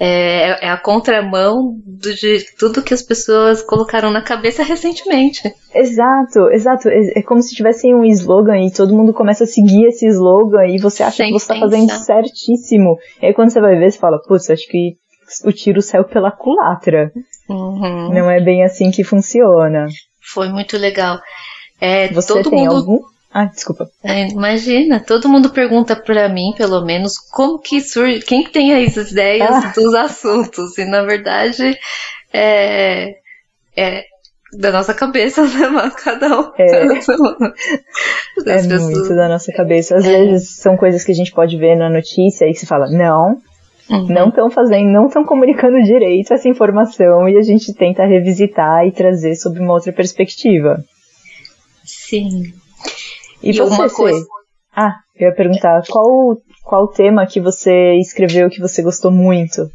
é, 0.00 0.64
é, 0.64 0.70
a 0.70 0.76
contramão 0.76 1.76
do, 1.84 2.14
de 2.14 2.46
tudo 2.56 2.82
que 2.82 2.94
as 2.94 3.02
pessoas 3.02 3.62
colocaram 3.62 4.10
na 4.10 4.22
cabeça 4.22 4.62
recentemente. 4.62 5.42
Exato, 5.74 6.50
exato. 6.50 6.88
É, 6.88 7.18
é 7.18 7.22
como 7.22 7.42
se 7.42 7.54
tivesse 7.54 7.92
um 7.92 8.04
slogan 8.04 8.58
e 8.58 8.72
todo 8.72 8.94
mundo 8.94 9.12
começa 9.12 9.44
a 9.44 9.46
seguir 9.46 9.86
esse 9.86 10.06
slogan 10.06 10.66
e 10.66 10.78
você 10.78 11.02
acha 11.02 11.16
Sem 11.16 11.26
que 11.26 11.32
você 11.32 11.52
está 11.52 11.58
fazendo 11.58 11.90
certíssimo. 11.90 12.96
E 13.20 13.26
aí 13.26 13.34
quando 13.34 13.50
você 13.50 13.60
vai 13.60 13.76
ver, 13.76 13.90
você 13.90 13.98
fala, 13.98 14.20
putz, 14.22 14.48
acho 14.48 14.68
que 14.68 14.96
o 15.44 15.52
tiro 15.52 15.82
saiu 15.82 16.04
pela 16.04 16.30
culatra. 16.30 17.12
Uhum. 17.48 18.12
Não 18.12 18.30
é 18.30 18.40
bem 18.40 18.64
assim 18.64 18.90
que 18.90 19.04
funciona. 19.04 19.86
Foi 20.32 20.48
muito 20.48 20.76
legal. 20.76 21.18
É, 21.80 22.08
Você 22.08 22.42
tem 22.42 22.64
mundo... 22.64 22.76
algum? 22.76 23.00
Ah, 23.32 23.44
desculpa. 23.44 23.88
É, 24.02 24.28
imagina, 24.28 25.00
todo 25.00 25.28
mundo 25.28 25.50
pergunta 25.50 25.94
para 25.94 26.28
mim, 26.28 26.54
pelo 26.56 26.84
menos, 26.84 27.18
como 27.18 27.58
que 27.58 27.80
surge, 27.80 28.20
quem 28.20 28.44
tem 28.44 28.72
as 28.72 28.96
ideias 28.96 29.64
ah. 29.64 29.72
dos 29.74 29.94
assuntos. 29.94 30.76
E 30.78 30.84
na 30.84 31.02
verdade 31.02 31.78
é, 32.32 33.16
é 33.76 34.04
da 34.58 34.72
nossa 34.72 34.94
cabeça, 34.94 35.42
né? 35.44 35.92
Cada 36.02 36.40
um. 36.40 36.52
É, 36.58 36.70
é 38.46 38.78
muito 38.78 39.14
da 39.14 39.28
nossa 39.28 39.52
cabeça. 39.52 39.96
Às 39.96 40.06
é. 40.06 40.10
vezes 40.10 40.56
são 40.56 40.76
coisas 40.76 41.04
que 41.04 41.12
a 41.12 41.14
gente 41.14 41.32
pode 41.32 41.56
ver 41.56 41.76
na 41.76 41.90
notícia 41.90 42.48
e 42.48 42.54
se 42.54 42.66
fala, 42.66 42.88
não, 42.90 43.40
Uhum. 43.90 44.06
Não 44.06 44.28
estão 44.28 44.50
fazendo, 44.50 44.90
não 44.90 45.06
estão 45.06 45.24
comunicando 45.24 45.82
direito 45.82 46.34
essa 46.34 46.48
informação 46.48 47.28
e 47.28 47.38
a 47.38 47.42
gente 47.42 47.72
tenta 47.72 48.04
revisitar 48.04 48.86
e 48.86 48.92
trazer 48.92 49.34
sob 49.34 49.58
uma 49.58 49.72
outra 49.72 49.92
perspectiva. 49.92 50.84
Sim. 51.84 52.52
E, 53.42 53.50
e 53.50 53.52
você, 53.54 53.62
uma 53.62 53.88
coisa... 53.88 54.26
Ah, 54.76 54.94
eu 55.16 55.28
ia 55.28 55.34
perguntar, 55.34 55.82
qual, 55.88 56.36
qual 56.62 56.88
tema 56.88 57.26
que 57.26 57.40
você 57.40 57.94
escreveu 57.94 58.50
que 58.50 58.60
você 58.60 58.82
gostou 58.82 59.10
muito? 59.10 59.66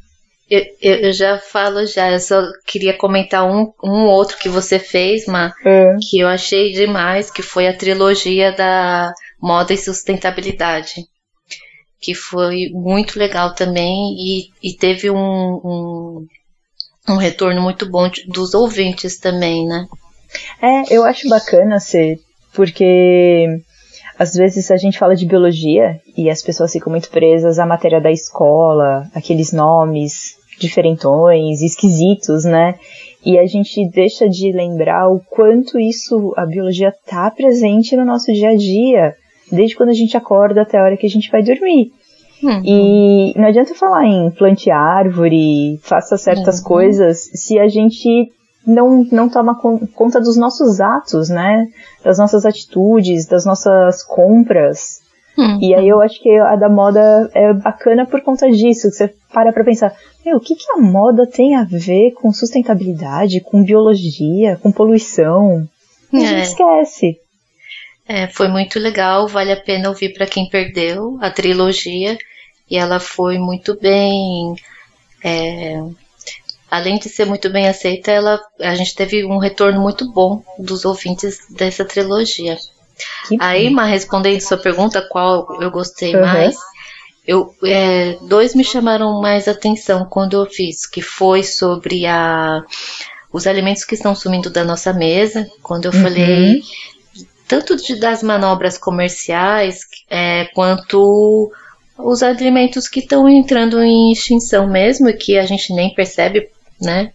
Eu, 0.49 0.63
eu, 0.81 0.95
eu, 0.95 1.11
já 1.11 1.39
falo 1.39 1.85
já, 1.85 2.11
eu 2.11 2.19
só 2.19 2.41
queria 2.67 2.95
comentar 2.95 3.45
um, 3.45 3.71
um 3.83 4.05
outro 4.05 4.37
que 4.37 4.47
você 4.47 4.77
fez, 4.77 5.25
Ma, 5.25 5.51
é. 5.65 5.95
que 6.09 6.19
eu 6.19 6.27
achei 6.27 6.71
demais, 6.71 7.31
que 7.31 7.41
foi 7.41 7.67
a 7.67 7.75
trilogia 7.75 8.51
da 8.51 9.11
moda 9.41 9.73
e 9.73 9.77
sustentabilidade 9.77 11.05
que 12.03 12.13
foi 12.13 12.69
muito 12.73 13.17
legal 13.17 13.55
também 13.55 14.13
e, 14.17 14.49
e 14.61 14.73
teve 14.73 15.09
um, 15.09 15.15
um, 15.17 16.27
um 17.07 17.15
retorno 17.15 17.61
muito 17.61 17.89
bom 17.89 18.09
de, 18.09 18.27
dos 18.27 18.53
ouvintes 18.53 19.17
também, 19.17 19.65
né? 19.65 19.87
É, 20.61 20.93
eu 20.93 21.05
acho 21.05 21.29
bacana 21.29 21.79
ser, 21.79 22.19
porque 22.53 23.47
às 24.19 24.33
vezes 24.33 24.69
a 24.69 24.75
gente 24.75 24.99
fala 24.99 25.15
de 25.15 25.25
biologia 25.25 26.01
e 26.17 26.29
as 26.29 26.41
pessoas 26.41 26.73
ficam 26.73 26.91
muito 26.91 27.09
presas 27.09 27.57
à 27.57 27.65
matéria 27.65 28.01
da 28.01 28.11
escola, 28.11 29.09
aqueles 29.15 29.53
nomes 29.53 30.35
diferentões, 30.59 31.61
esquisitos, 31.61 32.43
né? 32.43 32.75
E 33.25 33.39
a 33.39 33.45
gente 33.45 33.87
deixa 33.89 34.27
de 34.27 34.51
lembrar 34.51 35.07
o 35.07 35.21
quanto 35.29 35.79
isso, 35.79 36.33
a 36.35 36.45
biologia 36.45 36.89
está 36.89 37.31
presente 37.31 37.95
no 37.95 38.03
nosso 38.03 38.33
dia 38.33 38.49
a 38.49 38.55
dia, 38.55 39.15
desde 39.51 39.75
quando 39.75 39.89
a 39.89 39.93
gente 39.93 40.15
acorda 40.17 40.61
até 40.61 40.77
a 40.77 40.83
hora 40.83 40.97
que 40.97 41.05
a 41.05 41.09
gente 41.09 41.31
vai 41.31 41.43
dormir. 41.43 41.91
Uhum. 42.41 42.61
E 42.65 43.33
não 43.37 43.47
adianta 43.47 43.73
falar 43.73 44.05
em 44.05 44.29
plante 44.31 44.69
árvore, 44.69 45.79
faça 45.81 46.17
certas 46.17 46.59
coisas, 46.59 47.29
se 47.33 47.57
a 47.57 47.67
gente 47.69 48.31
não, 48.67 49.05
não 49.11 49.29
toma 49.29 49.55
conta 49.95 50.19
dos 50.19 50.35
nossos 50.35 50.81
atos, 50.81 51.29
né? 51.29 51.67
Das 52.03 52.17
nossas 52.17 52.45
atitudes, 52.45 53.25
das 53.25 53.45
nossas 53.45 54.03
compras. 54.03 55.01
Uhum. 55.37 55.59
E 55.61 55.73
aí 55.73 55.87
eu 55.87 56.01
acho 56.01 56.21
que 56.21 56.29
a 56.37 56.55
da 56.55 56.69
moda 56.69 57.29
é 57.33 57.53
bacana 57.53 58.05
por 58.05 58.21
conta 58.21 58.49
disso, 58.51 58.89
que 58.89 58.95
você 58.95 59.13
para 59.33 59.51
pra 59.51 59.63
pensar, 59.63 59.95
meu, 60.25 60.37
o 60.37 60.39
que, 60.39 60.55
que 60.55 60.71
a 60.71 60.77
moda 60.77 61.25
tem 61.25 61.55
a 61.55 61.63
ver 61.63 62.11
com 62.11 62.31
sustentabilidade, 62.31 63.41
com 63.41 63.63
biologia, 63.63 64.57
com 64.61 64.71
poluição? 64.71 65.67
A 66.11 66.19
gente 66.19 66.33
é. 66.33 66.41
esquece. 66.41 67.17
É, 68.07 68.27
foi 68.27 68.47
muito 68.47 68.79
legal, 68.79 69.27
vale 69.27 69.51
a 69.51 69.59
pena 69.59 69.89
ouvir 69.89 70.13
para 70.13 70.27
quem 70.27 70.49
perdeu 70.49 71.17
a 71.21 71.29
trilogia 71.29 72.17
e 72.69 72.77
ela 72.77 72.99
foi 72.99 73.37
muito 73.37 73.79
bem. 73.79 74.55
É, 75.23 75.81
além 76.69 76.97
de 76.97 77.07
ser 77.07 77.25
muito 77.25 77.49
bem 77.49 77.67
aceita, 77.67 78.11
ela, 78.11 78.41
a 78.59 78.75
gente 78.75 78.93
teve 78.95 79.23
um 79.23 79.37
retorno 79.37 79.79
muito 79.79 80.11
bom 80.11 80.43
dos 80.59 80.83
ouvintes 80.83 81.39
dessa 81.49 81.85
trilogia. 81.85 82.57
Que 83.27 83.37
Aí, 83.39 83.69
mas 83.69 83.89
respondendo 83.89 84.41
sua 84.41 84.57
pergunta, 84.57 85.07
qual 85.09 85.61
eu 85.61 85.71
gostei 85.71 86.13
uhum. 86.13 86.21
mais, 86.21 86.55
eu, 87.25 87.53
é, 87.63 88.17
dois 88.21 88.53
me 88.53 88.63
chamaram 88.63 89.21
mais 89.21 89.47
atenção 89.47 90.05
quando 90.05 90.33
eu 90.33 90.45
fiz, 90.45 90.85
que 90.85 91.01
foi 91.01 91.41
sobre 91.41 92.05
a, 92.05 92.63
os 93.31 93.47
alimentos 93.47 93.85
que 93.85 93.95
estão 93.95 94.13
sumindo 94.13 94.49
da 94.49 94.65
nossa 94.65 94.91
mesa, 94.91 95.47
quando 95.61 95.85
eu 95.85 95.93
uhum. 95.93 96.01
falei 96.01 96.61
tanto 97.53 97.75
de, 97.75 97.95
das 97.99 98.23
manobras 98.23 98.79
comerciais 98.79 99.81
é, 100.09 100.45
quanto 100.55 101.51
os 101.99 102.23
alimentos 102.23 102.87
que 102.87 102.99
estão 102.99 103.29
entrando 103.29 103.79
em 103.79 104.11
extinção 104.11 104.67
mesmo 104.67 105.07
e 105.07 105.13
que 105.13 105.37
a 105.37 105.45
gente 105.45 105.71
nem 105.71 105.93
percebe, 105.93 106.49
né? 106.81 107.13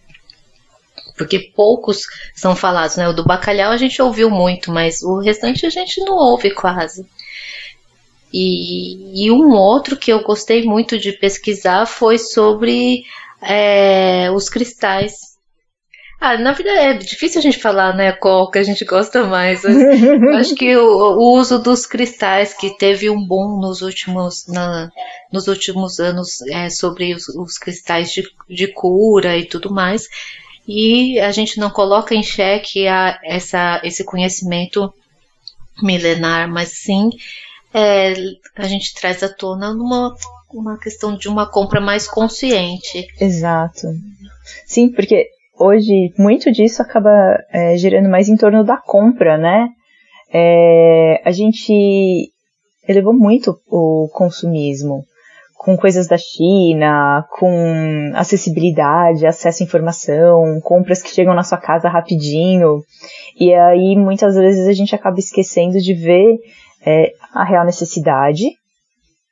Porque 1.17 1.39
poucos 1.53 2.03
são 2.33 2.55
falados, 2.55 2.95
né? 2.95 3.09
O 3.09 3.13
do 3.13 3.25
bacalhau 3.25 3.73
a 3.73 3.77
gente 3.77 4.01
ouviu 4.01 4.29
muito, 4.29 4.71
mas 4.71 5.01
o 5.01 5.19
restante 5.19 5.65
a 5.65 5.69
gente 5.69 5.99
não 5.99 6.15
ouve 6.15 6.51
quase. 6.51 7.05
E, 8.31 9.25
e 9.25 9.31
um 9.31 9.51
outro 9.51 9.97
que 9.97 10.13
eu 10.13 10.23
gostei 10.23 10.63
muito 10.63 10.97
de 10.97 11.11
pesquisar 11.11 11.85
foi 11.85 12.17
sobre 12.17 13.03
é, 13.41 14.31
os 14.31 14.47
cristais. 14.47 15.28
Ah, 16.21 16.37
na 16.37 16.51
vida 16.51 16.69
é 16.69 16.93
difícil 16.93 17.39
a 17.39 17.41
gente 17.41 17.59
falar, 17.59 17.95
né, 17.95 18.11
qual 18.11 18.51
que 18.51 18.59
a 18.59 18.63
gente 18.63 18.83
gosta 18.83 19.23
mais. 19.23 19.63
Eu 19.63 20.35
acho 20.35 20.53
que 20.53 20.75
o, 20.75 21.17
o, 21.17 21.39
uso 21.39 21.57
dos 21.59 21.85
cristais, 21.85 22.53
que 22.53 22.75
teve 22.77 23.09
um 23.09 23.25
boom 23.25 23.57
nos 23.61 23.81
últimos, 23.81 24.45
na, 24.47 24.91
nos 25.31 25.47
últimos 25.47 25.97
anos 25.99 26.41
é, 26.41 26.69
sobre 26.69 27.13
os, 27.13 27.29
os 27.29 27.57
cristais 27.57 28.11
de, 28.11 28.29
de, 28.49 28.67
cura 28.67 29.37
e 29.37 29.45
tudo 29.45 29.73
mais. 29.73 30.09
E 30.67 31.17
a 31.21 31.31
gente 31.31 31.57
não 31.57 31.69
coloca 31.69 32.13
em 32.13 32.21
xeque 32.21 32.85
a, 32.85 33.17
essa, 33.23 33.79
esse 33.83 34.03
conhecimento 34.03 34.93
milenar, 35.81 36.49
mas 36.49 36.69
sim 36.73 37.11
é, 37.73 38.13
a 38.55 38.67
gente 38.67 38.93
traz 38.93 39.23
à 39.23 39.29
tona 39.29 39.73
numa 39.73 40.15
uma 40.51 40.79
questão 40.79 41.15
de 41.15 41.29
uma 41.29 41.45
compra 41.45 41.79
mais 41.79 42.07
consciente. 42.07 43.07
Exato. 43.21 43.87
Sim, 44.65 44.89
porque 44.89 45.29
hoje 45.59 46.13
muito 46.17 46.51
disso 46.51 46.81
acaba 46.81 47.11
é, 47.51 47.75
girando 47.77 48.09
mais 48.09 48.29
em 48.29 48.37
torno 48.37 48.63
da 48.63 48.77
compra, 48.77 49.37
né? 49.37 49.67
É, 50.33 51.21
a 51.25 51.31
gente 51.31 52.31
elevou 52.87 53.13
muito 53.13 53.59
o 53.67 54.09
consumismo 54.13 55.03
com 55.57 55.75
coisas 55.75 56.07
da 56.07 56.17
China, 56.17 57.25
com 57.37 58.11
acessibilidade, 58.15 59.27
acesso 59.27 59.61
à 59.61 59.65
informação, 59.65 60.59
compras 60.63 61.01
que 61.01 61.13
chegam 61.13 61.33
na 61.33 61.43
sua 61.43 61.57
casa 61.57 61.89
rapidinho. 61.89 62.81
E 63.37 63.53
aí 63.53 63.95
muitas 63.97 64.35
vezes 64.35 64.67
a 64.67 64.73
gente 64.73 64.95
acaba 64.95 65.19
esquecendo 65.19 65.79
de 65.79 65.93
ver 65.93 66.37
é, 66.85 67.11
a 67.33 67.43
real 67.43 67.65
necessidade 67.65 68.58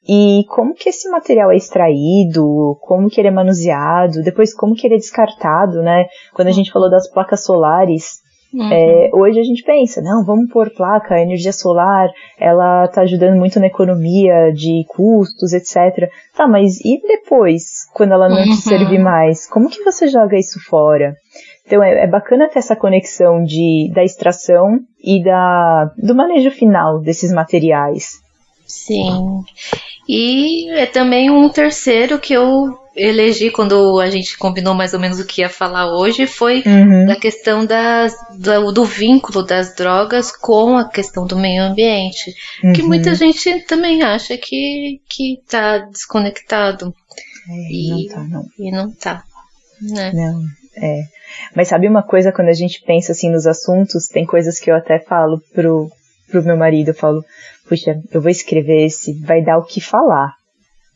e 0.08 0.46
como 0.48 0.74
que 0.74 0.90
esse 0.90 1.10
material 1.10 1.52
é 1.52 1.58
extraído, 1.58 2.78
como 2.82 3.10
que 3.10 3.20
ele 3.20 3.28
é 3.28 3.32
manuseado, 3.32 4.24
depois 4.24 4.54
como 4.54 4.74
que 4.74 4.88
ele 4.88 4.96
é 4.96 4.98
descartado, 4.98 5.82
né? 5.82 6.06
Quando 6.34 6.48
a 6.48 6.52
gente 6.52 6.72
falou 6.72 6.90
das 6.90 7.12
placas 7.12 7.44
solares, 7.44 8.22
uhum. 8.54 8.72
é, 8.72 9.10
hoje 9.14 9.40
a 9.40 9.44
gente 9.44 9.64
pensa, 9.64 10.02
não, 10.02 10.24
vamos 10.24 10.50
pôr 10.50 10.70
placa, 10.70 11.16
a 11.16 11.22
energia 11.22 11.52
solar, 11.52 12.10
ela 12.40 12.86
está 12.86 13.02
ajudando 13.02 13.38
muito 13.38 13.60
na 13.60 13.68
economia 13.68 14.54
de 14.54 14.86
custos, 14.88 15.52
etc. 15.52 16.10
Tá, 16.36 16.48
mas 16.48 16.80
e 16.86 17.02
depois, 17.06 17.86
quando 17.94 18.14
ela 18.14 18.30
não 18.30 18.38
uhum. 18.38 18.52
te 18.52 18.62
servir 18.62 19.00
mais, 19.00 19.46
como 19.46 19.70
que 19.70 19.84
você 19.84 20.08
joga 20.08 20.38
isso 20.38 20.58
fora? 20.70 21.16
Então 21.66 21.84
é, 21.84 22.06
é, 22.06 22.08
bacana 22.08 22.48
ter 22.48 22.60
essa 22.60 22.78
conexão 22.78 23.44
de, 23.44 23.92
da 23.94 24.06
extração 24.06 24.80
e 25.04 25.22
da, 25.22 25.92
do 25.98 26.16
manejo 26.16 26.50
final 26.50 27.02
desses 27.02 27.34
materiais. 27.34 28.26
Sim. 28.66 29.44
E 30.08 30.70
é 30.72 30.86
também 30.86 31.30
um 31.30 31.50
terceiro 31.50 32.20
que 32.20 32.34
eu 32.34 32.78
elegi 32.96 33.52
quando 33.52 34.00
a 34.00 34.10
gente 34.10 34.38
combinou 34.38 34.74
mais 34.74 34.94
ou 34.94 35.00
menos 35.00 35.20
o 35.20 35.26
que 35.26 35.42
ia 35.42 35.50
falar 35.50 35.94
hoje 35.94 36.26
foi 36.26 36.64
uhum. 36.66 37.12
a 37.12 37.16
questão 37.16 37.64
das, 37.64 38.16
do, 38.36 38.72
do, 38.72 38.84
vínculo 38.84 39.44
das 39.44 39.76
drogas 39.76 40.32
com 40.32 40.76
a 40.78 40.90
questão 40.90 41.28
do 41.28 41.38
meio 41.38 41.64
ambiente. 41.64 42.34
Uhum. 42.64 42.74
Que 42.74 42.82
muita 42.82 43.14
gente 43.14 43.62
também 43.66 44.02
acha 44.02 44.36
que, 44.38 45.00
que 45.08 45.40
tá 45.48 45.78
desconectado. 45.78 46.94
É, 47.50 47.72
e, 47.72 47.90
não 47.90 48.08
tá, 48.08 48.24
não. 48.24 48.46
E 48.58 48.72
não 48.72 48.92
tá. 48.92 49.24
Né? 49.82 50.12
Não, 50.14 50.42
é. 50.82 51.04
Mas 51.56 51.68
sabe 51.68 51.88
uma 51.88 52.02
coisa, 52.02 52.32
quando 52.32 52.50
a 52.50 52.54
gente 52.54 52.82
pensa 52.84 53.12
assim 53.12 53.30
nos 53.30 53.46
assuntos, 53.46 54.08
tem 54.08 54.26
coisas 54.26 54.60
que 54.60 54.72
eu 54.72 54.76
até 54.76 55.00
falo 55.00 55.42
pro, 55.54 55.92
pro 56.30 56.44
meu 56.44 56.58
marido, 56.58 56.90
eu 56.90 56.96
falo, 56.96 57.24
puxa, 57.68 58.02
eu 58.12 58.22
vou 58.22 58.32
escrever 58.32 58.86
esse, 58.86 59.14
vai 59.22 59.42
dar 59.44 59.58
o 59.58 59.66
que 59.66 59.82
falar. 59.82 60.34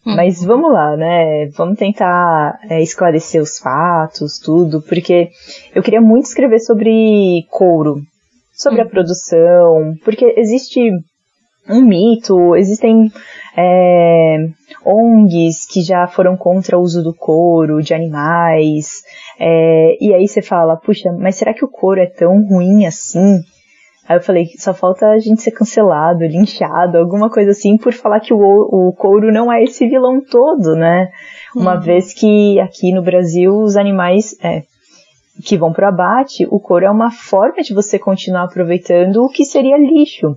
Hum. 0.06 0.16
Mas 0.16 0.44
vamos 0.44 0.72
lá, 0.72 0.96
né? 0.98 1.48
Vamos 1.56 1.78
tentar 1.78 2.60
é, 2.70 2.82
esclarecer 2.82 3.42
os 3.42 3.60
fatos, 3.60 4.40
tudo, 4.40 4.82
porque 4.82 5.30
eu 5.76 5.84
queria 5.84 6.02
muito 6.02 6.26
escrever 6.26 6.60
sobre 6.60 7.46
couro, 7.50 8.02
sobre 8.54 8.82
hum. 8.82 8.84
a 8.84 8.90
produção, 8.90 9.96
porque 10.04 10.34
existe 10.38 10.92
um 11.70 11.82
mito, 11.82 12.56
existem 12.56 13.12
é, 13.56 14.50
ONGs 14.84 15.68
que 15.68 15.82
já 15.82 16.08
foram 16.08 16.36
contra 16.36 16.78
o 16.78 16.82
uso 16.82 17.04
do 17.04 17.14
couro 17.14 17.82
de 17.84 17.94
animais, 17.94 19.04
é, 19.40 19.98
e 20.02 20.14
aí 20.14 20.28
você 20.28 20.42
fala, 20.42 20.76
puxa, 20.78 21.12
mas 21.12 21.36
será 21.36 21.54
que 21.54 21.64
o 21.64 21.70
couro 21.70 22.00
é 22.00 22.08
tão 22.08 22.44
ruim 22.48 22.86
assim? 22.86 23.42
Aí 24.08 24.18
eu 24.18 24.22
falei, 24.22 24.48
só 24.58 24.74
falta 24.74 25.08
a 25.08 25.20
gente 25.20 25.42
ser 25.42 25.52
cancelado, 25.52 26.26
linchado, 26.26 26.98
alguma 26.98 27.30
coisa 27.30 27.52
assim, 27.52 27.78
por 27.78 27.94
falar 27.94 28.20
que 28.20 28.34
o, 28.34 28.40
o 28.40 28.94
couro 28.94 29.32
não 29.32 29.52
é 29.52 29.64
esse 29.64 29.88
vilão 29.88 30.20
todo, 30.20 30.76
né? 30.76 31.12
Uma 31.56 31.76
uhum. 31.76 31.82
vez 31.82 32.14
que 32.14 32.60
aqui 32.60 32.92
no 32.92 33.02
Brasil 33.02 33.54
os 33.62 33.78
animais 33.78 34.36
é, 34.44 34.64
que 35.44 35.58
vão 35.58 35.72
para 35.72 35.86
o 35.86 35.90
abate, 35.90 36.48
o 36.50 36.60
couro 36.60 36.86
é 36.86 36.92
uma 36.92 37.12
forma 37.12 37.62
de 37.62 37.74
você 37.74 38.00
continuar 38.00 38.44
aproveitando 38.44 39.24
o 39.24 39.30
que 39.30 39.46
seria 39.46 39.78
lixo. 39.78 40.36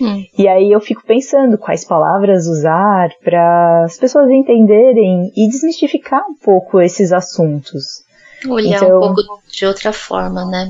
Hum. 0.00 0.24
E 0.36 0.48
aí 0.48 0.72
eu 0.72 0.80
fico 0.80 1.04
pensando 1.06 1.56
quais 1.56 1.84
palavras 1.84 2.46
usar 2.46 3.10
para 3.22 3.84
as 3.84 3.96
pessoas 3.96 4.30
entenderem 4.30 5.30
e 5.36 5.48
desmistificar 5.48 6.22
um 6.28 6.34
pouco 6.34 6.80
esses 6.80 7.12
assuntos. 7.12 8.02
Olhar 8.48 8.82
então, 8.82 8.98
um 8.98 9.14
pouco 9.14 9.42
de 9.48 9.64
outra 9.66 9.92
forma, 9.92 10.44
né? 10.46 10.68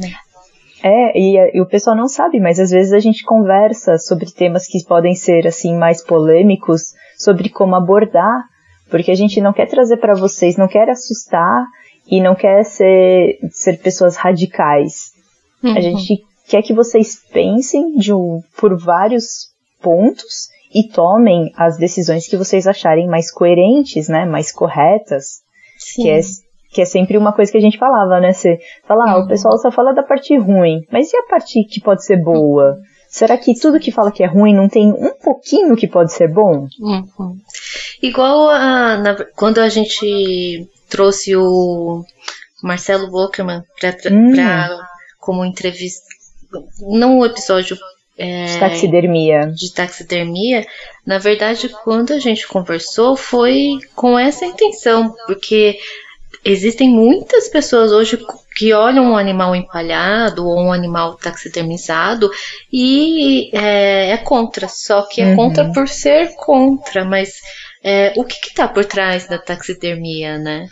É, 0.87 1.19
e, 1.19 1.57
e, 1.57 1.61
o 1.63 1.67
pessoal 1.67 1.97
não 1.97 2.07
sabe, 2.07 2.39
mas 2.39 2.61
às 2.61 2.71
vezes 2.71 2.93
a 2.93 2.99
gente 2.99 3.25
conversa 3.25 3.97
sobre 3.97 4.31
temas 4.31 4.67
que 4.67 4.85
podem 4.85 5.15
ser 5.15 5.47
assim 5.47 5.75
mais 5.75 6.05
polêmicos, 6.05 6.93
sobre 7.17 7.49
como 7.49 7.75
abordar, 7.75 8.45
porque 8.91 9.11
a 9.11 9.15
gente 9.15 9.41
não 9.41 9.55
quer 9.55 9.67
trazer 9.67 9.97
para 9.97 10.15
vocês, 10.15 10.59
não 10.59 10.69
quer 10.69 10.91
assustar 10.91 11.65
e 12.07 12.21
não 12.21 12.35
quer 12.35 12.63
ser, 12.67 13.39
ser 13.51 13.79
pessoas 13.79 14.17
radicais. 14.17 15.13
Uhum. 15.63 15.75
A 15.75 15.81
gente 15.81 16.23
quer 16.47 16.61
que 16.61 16.75
vocês 16.75 17.19
pensem 17.33 17.97
de, 17.97 18.11
por 18.55 18.77
vários 18.77 19.55
pontos 19.81 20.49
e 20.71 20.87
tomem 20.87 21.51
as 21.57 21.79
decisões 21.79 22.29
que 22.29 22.37
vocês 22.37 22.67
acharem 22.67 23.09
mais 23.09 23.33
coerentes, 23.33 24.07
né, 24.07 24.27
mais 24.27 24.53
corretas, 24.53 25.41
Sim. 25.79 26.03
que 26.03 26.11
é 26.11 26.21
que 26.75 26.83
é 26.83 26.85
sempre 26.85 27.17
uma 27.17 27.33
coisa 27.33 27.53
que 27.53 27.57
a 27.57 27.61
gente 27.61 27.79
falava, 27.79 28.19
né? 28.19 28.33
Você 28.33 28.59
fala, 28.87 29.09
ah, 29.09 29.17
o 29.17 29.21
uhum. 29.21 29.29
pessoal 29.29 29.57
só 29.59 29.71
fala 29.71 29.95
da 29.95 30.03
parte 30.03 30.37
ruim, 30.37 30.85
mas 30.91 31.13
e 31.13 31.17
a 31.17 31.23
parte 31.23 31.63
que 31.65 31.81
pode 31.81 32.05
ser 32.05 32.17
boa? 32.17 32.77
Será 33.09 33.39
que 33.39 33.55
tudo 33.55 33.79
que 33.79 33.93
fala 33.93 34.11
que 34.11 34.25
é 34.25 34.27
ruim 34.27 34.53
não 34.53 34.69
tem 34.69 34.91
um 34.91 35.15
pouquinho 35.23 35.77
que 35.77 35.87
pode 35.87 36.13
ser 36.13 36.29
bom? 36.29 36.67
Uhum. 36.81 37.39
Igual 38.03 38.51
a, 38.51 38.99
na, 38.99 39.25
quando 39.37 39.61
a 39.61 39.69
gente 39.69 40.69
trouxe 40.91 41.37
o 41.37 42.03
Marcelo 42.61 43.09
Bockerman 43.09 43.63
para 43.81 43.97
hum. 44.11 44.35
como 45.21 45.45
entrevista, 45.45 46.05
não 46.81 47.21
o 47.21 47.27
episódio 47.27 47.79
é, 48.19 48.47
de 48.47 48.59
taxidermia. 48.59 49.53
De 49.55 49.73
taxidermia, 49.73 50.67
na 51.07 51.19
verdade, 51.19 51.69
quando 51.85 52.13
a 52.13 52.19
gente 52.19 52.47
conversou, 52.47 53.17
foi 53.17 53.79
com 53.95 54.19
essa 54.19 54.45
intenção, 54.45 55.15
porque 55.27 55.79
existem 56.45 56.89
muitas 56.89 57.49
pessoas 57.49 57.93
hoje 57.93 58.19
que 58.57 58.73
olham 58.73 59.13
um 59.13 59.17
animal 59.17 59.55
empalhado 59.55 60.47
ou 60.47 60.59
um 60.59 60.73
animal 60.73 61.17
taxidermizado 61.17 62.31
e 62.73 63.51
é, 63.53 64.11
é 64.11 64.17
contra, 64.17 64.69
só 64.69 65.03
que 65.03 65.21
é 65.21 65.27
uhum. 65.27 65.37
contra 65.37 65.73
por 65.73 65.89
ser 65.89 66.35
contra, 66.37 67.05
mas 67.05 67.35
é, 67.83 68.13
o 68.17 68.25
que 68.25 68.49
está 68.49 68.67
por 68.67 68.85
trás 68.85 69.27
da 69.27 69.39
taxidermia, 69.39 70.39
né? 70.39 70.69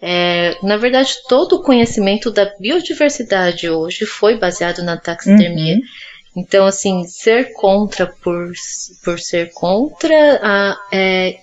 É, 0.00 0.56
na 0.62 0.76
verdade, 0.76 1.14
todo 1.28 1.56
o 1.56 1.62
conhecimento 1.62 2.30
da 2.30 2.52
biodiversidade 2.58 3.68
hoje 3.70 4.04
foi 4.04 4.36
baseado 4.36 4.82
na 4.82 4.96
taxidermia. 4.96 5.76
Uhum. 5.76 5.82
Então, 6.36 6.66
assim, 6.66 7.06
ser 7.06 7.54
contra 7.54 8.06
por, 8.06 8.52
por 9.02 9.18
ser 9.18 9.52
contra 9.54 10.40
a, 10.42 10.76
é, 10.92 11.38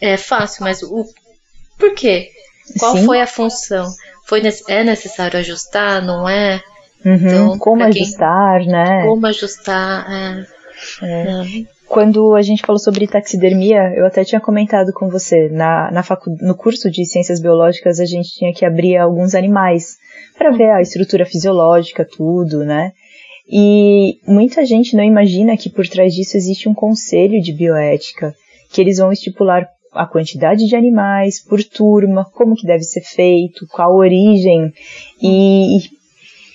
é 0.00 0.16
fácil, 0.16 0.64
mas 0.64 0.82
o 0.82 1.04
por 1.78 1.94
quê? 1.94 2.30
Qual 2.78 2.96
Sim. 2.96 3.06
foi 3.06 3.20
a 3.20 3.26
função? 3.26 3.86
Foi, 4.26 4.42
é 4.68 4.84
necessário 4.84 5.38
ajustar, 5.38 6.02
não 6.02 6.28
é? 6.28 6.62
Uhum, 7.04 7.14
então, 7.14 7.58
como 7.58 7.82
ajustar, 7.82 8.60
quem, 8.60 8.68
né? 8.68 9.04
Como 9.06 9.26
ajustar, 9.26 10.06
é. 10.10 10.46
É. 11.02 11.22
é. 11.22 11.44
Quando 11.88 12.36
a 12.36 12.42
gente 12.42 12.62
falou 12.64 12.78
sobre 12.78 13.08
taxidermia, 13.08 13.92
eu 13.96 14.06
até 14.06 14.22
tinha 14.22 14.40
comentado 14.40 14.92
com 14.94 15.08
você, 15.08 15.48
na, 15.48 15.90
na 15.90 16.02
facu, 16.04 16.30
no 16.40 16.54
curso 16.54 16.88
de 16.88 17.04
ciências 17.04 17.40
biológicas 17.40 17.98
a 17.98 18.04
gente 18.04 18.30
tinha 18.30 18.52
que 18.52 18.64
abrir 18.64 18.96
alguns 18.96 19.34
animais 19.34 19.96
para 20.38 20.52
ver 20.52 20.70
a 20.70 20.80
estrutura 20.80 21.26
fisiológica, 21.26 22.06
tudo, 22.08 22.64
né? 22.64 22.92
E 23.50 24.20
muita 24.24 24.64
gente 24.64 24.96
não 24.96 25.02
imagina 25.02 25.56
que 25.56 25.68
por 25.68 25.84
trás 25.88 26.14
disso 26.14 26.36
existe 26.36 26.68
um 26.68 26.74
conselho 26.74 27.42
de 27.42 27.52
bioética, 27.52 28.32
que 28.72 28.80
eles 28.80 28.98
vão 28.98 29.10
estipular 29.10 29.66
a 29.92 30.06
quantidade 30.06 30.66
de 30.66 30.76
animais 30.76 31.42
por 31.42 31.62
turma, 31.62 32.24
como 32.24 32.54
que 32.54 32.66
deve 32.66 32.82
ser 32.82 33.02
feito, 33.02 33.66
qual 33.68 33.90
a 33.90 33.96
origem 33.96 34.72
e, 35.20 35.78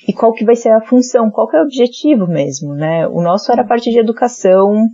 e 0.08 0.14
qual 0.14 0.34
que 0.34 0.46
vai 0.46 0.56
ser 0.56 0.70
a 0.70 0.82
função, 0.82 1.30
qual 1.30 1.48
que 1.48 1.58
é 1.58 1.60
o 1.60 1.64
objetivo 1.64 2.28
mesmo, 2.28 2.74
né? 2.74 3.08
O 3.08 3.22
nosso 3.22 3.52
era 3.52 3.62
a 3.62 3.68
parte 3.68 3.92
de 3.92 4.00
educação 4.00 4.88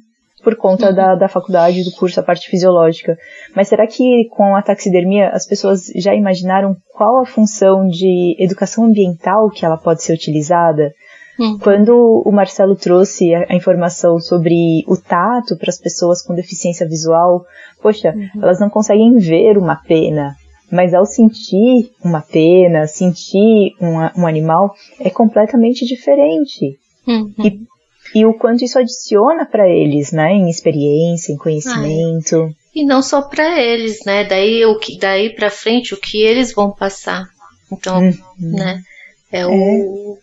por 0.43 0.55
conta 0.55 0.91
da, 0.91 1.15
da 1.15 1.27
faculdade, 1.27 1.83
do 1.83 1.91
curso, 1.91 2.19
a 2.19 2.23
parte 2.23 2.49
fisiológica. 2.49 3.17
Mas 3.55 3.67
será 3.67 3.85
que 3.85 4.27
com 4.31 4.55
a 4.55 4.61
taxidermia 4.61 5.29
as 5.29 5.45
pessoas 5.45 5.85
já 5.95 6.15
imaginaram 6.15 6.75
qual 6.93 7.21
a 7.21 7.25
função 7.25 7.87
de 7.87 8.35
educação 8.39 8.85
ambiental 8.85 9.49
que 9.49 9.65
ela 9.65 9.77
pode 9.77 10.03
ser 10.03 10.13
utilizada? 10.13 10.91
Uhum. 11.39 11.57
Quando 11.59 12.21
o 12.25 12.31
Marcelo 12.31 12.75
trouxe 12.75 13.33
a, 13.33 13.45
a 13.49 13.55
informação 13.55 14.19
sobre 14.19 14.83
o 14.87 14.97
tato 14.97 15.57
para 15.57 15.69
as 15.69 15.79
pessoas 15.79 16.21
com 16.21 16.35
deficiência 16.35 16.87
visual, 16.87 17.45
poxa, 17.81 18.13
uhum. 18.15 18.41
elas 18.41 18.59
não 18.59 18.69
conseguem 18.69 19.17
ver 19.17 19.57
uma 19.57 19.75
pena, 19.75 20.35
mas 20.71 20.93
ao 20.93 21.05
sentir 21.05 21.91
uma 22.03 22.21
pena, 22.21 22.87
sentir 22.87 23.75
um, 23.81 24.21
um 24.21 24.27
animal, 24.27 24.75
é 24.99 25.09
completamente 25.09 25.85
diferente. 25.85 26.77
Uhum. 27.07 27.33
E, 27.39 27.59
e 28.19 28.25
o 28.25 28.33
quanto 28.33 28.63
isso 28.63 28.77
adiciona 28.77 29.45
para 29.45 29.67
eles, 29.67 30.11
né, 30.11 30.33
em 30.33 30.49
experiência, 30.49 31.33
em 31.33 31.37
conhecimento. 31.37 32.43
Ai. 32.43 32.55
E 32.73 32.85
não 32.85 33.01
só 33.01 33.21
para 33.21 33.59
eles, 33.59 34.05
né? 34.05 34.23
Daí 34.23 34.65
o 34.65 34.79
que 34.79 34.97
daí 34.97 35.35
para 35.35 35.49
frente 35.49 35.93
o 35.93 35.99
que 35.99 36.21
eles 36.21 36.53
vão 36.53 36.71
passar. 36.71 37.27
Então, 37.69 37.99
uhum. 37.99 38.13
né? 38.39 38.81
É, 39.29 39.41
é 39.41 39.47
o 39.47 40.17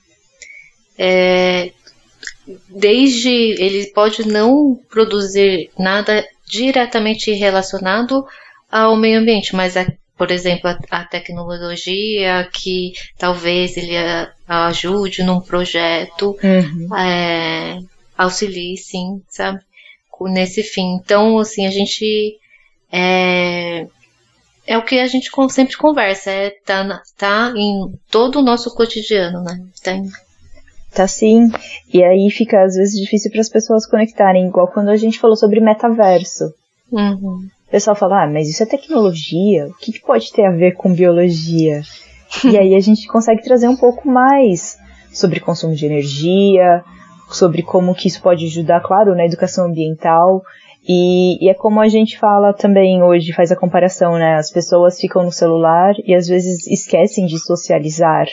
é, 0.99 1.71
desde 2.69 3.31
ele 3.31 3.87
pode 3.93 4.27
não 4.27 4.75
produzir 4.91 5.71
nada 5.79 6.27
diretamente 6.47 7.31
relacionado 7.33 8.27
ao 8.71 8.97
meio 8.97 9.21
ambiente, 9.21 9.55
mas 9.55 9.77
a, 9.77 9.87
por 10.17 10.31
exemplo 10.31 10.69
a, 10.69 10.79
a, 10.91 11.05
tecnologia 11.05 12.49
que 12.53 12.93
talvez 13.17 13.77
ele 13.77 13.97
a, 13.97 14.33
ajude 14.67 15.23
num 15.23 15.41
projeto, 15.41 16.37
uhum. 16.43 16.97
é, 16.97 17.79
auxilie 18.17 18.77
sim, 18.77 19.23
sabe, 19.29 19.61
nesse 20.23 20.63
fim. 20.63 20.97
Então 20.97 21.39
assim 21.39 21.67
a 21.67 21.71
gente 21.71 22.37
é, 22.91 23.87
é 24.67 24.77
o 24.77 24.83
que 24.83 24.99
a 24.99 25.07
gente 25.07 25.31
sempre 25.51 25.77
conversa, 25.77 26.31
é 26.31 26.51
tá, 26.51 27.03
tá 27.17 27.53
em 27.57 27.93
todo 28.11 28.41
o 28.41 28.43
nosso 28.43 28.75
cotidiano, 28.75 29.43
né? 29.43 29.63
Tá 29.83 29.93
em 29.93 30.11
Tá 30.99 31.07
sim. 31.07 31.49
E 31.95 32.03
aí 32.03 32.29
fica 32.29 32.61
às 32.61 32.75
vezes 32.75 33.01
difícil 33.01 33.31
para 33.31 33.41
as 33.41 33.49
pessoas 33.49 33.87
conectarem, 33.87 34.49
igual 34.49 34.67
quando 34.67 34.89
a 34.89 34.97
gente 34.97 35.21
falou 35.21 35.37
sobre 35.37 35.61
metaverso. 35.61 36.53
Uhum. 36.91 37.47
O 37.69 37.71
pessoal 37.71 37.95
fala, 37.95 38.25
ah, 38.25 38.27
mas 38.27 38.49
isso 38.49 38.65
é 38.65 38.67
tecnologia, 38.67 39.69
o 39.69 39.75
que, 39.75 39.93
que 39.93 40.01
pode 40.01 40.33
ter 40.33 40.45
a 40.45 40.51
ver 40.51 40.73
com 40.73 40.93
biologia? 40.93 41.83
e 42.45 42.59
aí 42.59 42.75
a 42.75 42.81
gente 42.81 43.07
consegue 43.07 43.45
trazer 43.45 43.69
um 43.69 43.77
pouco 43.77 44.09
mais 44.09 44.77
sobre 45.13 45.39
consumo 45.39 45.73
de 45.73 45.87
energia, 45.87 46.83
sobre 47.31 47.63
como 47.63 47.95
que 47.95 48.09
isso 48.09 48.21
pode 48.21 48.47
ajudar, 48.47 48.81
claro, 48.81 49.15
na 49.15 49.25
educação 49.25 49.67
ambiental. 49.67 50.43
E, 50.89 51.39
e, 51.45 51.49
é 51.49 51.55
como 51.55 51.81
a 51.81 51.87
gente 51.87 52.19
fala 52.19 52.53
também 52.53 53.05
hoje, 53.05 53.33
faz 53.33 53.53
a 53.53 53.57
comparação, 53.57 54.15
né? 54.15 54.35
As 54.35 54.51
pessoas 54.51 54.99
ficam 54.99 55.23
no 55.23 55.31
celular 55.31 55.95
e 56.05 56.13
às 56.13 56.27
vezes 56.27 56.67
esquecem 56.67 57.25
de 57.25 57.39
socializar 57.39 58.27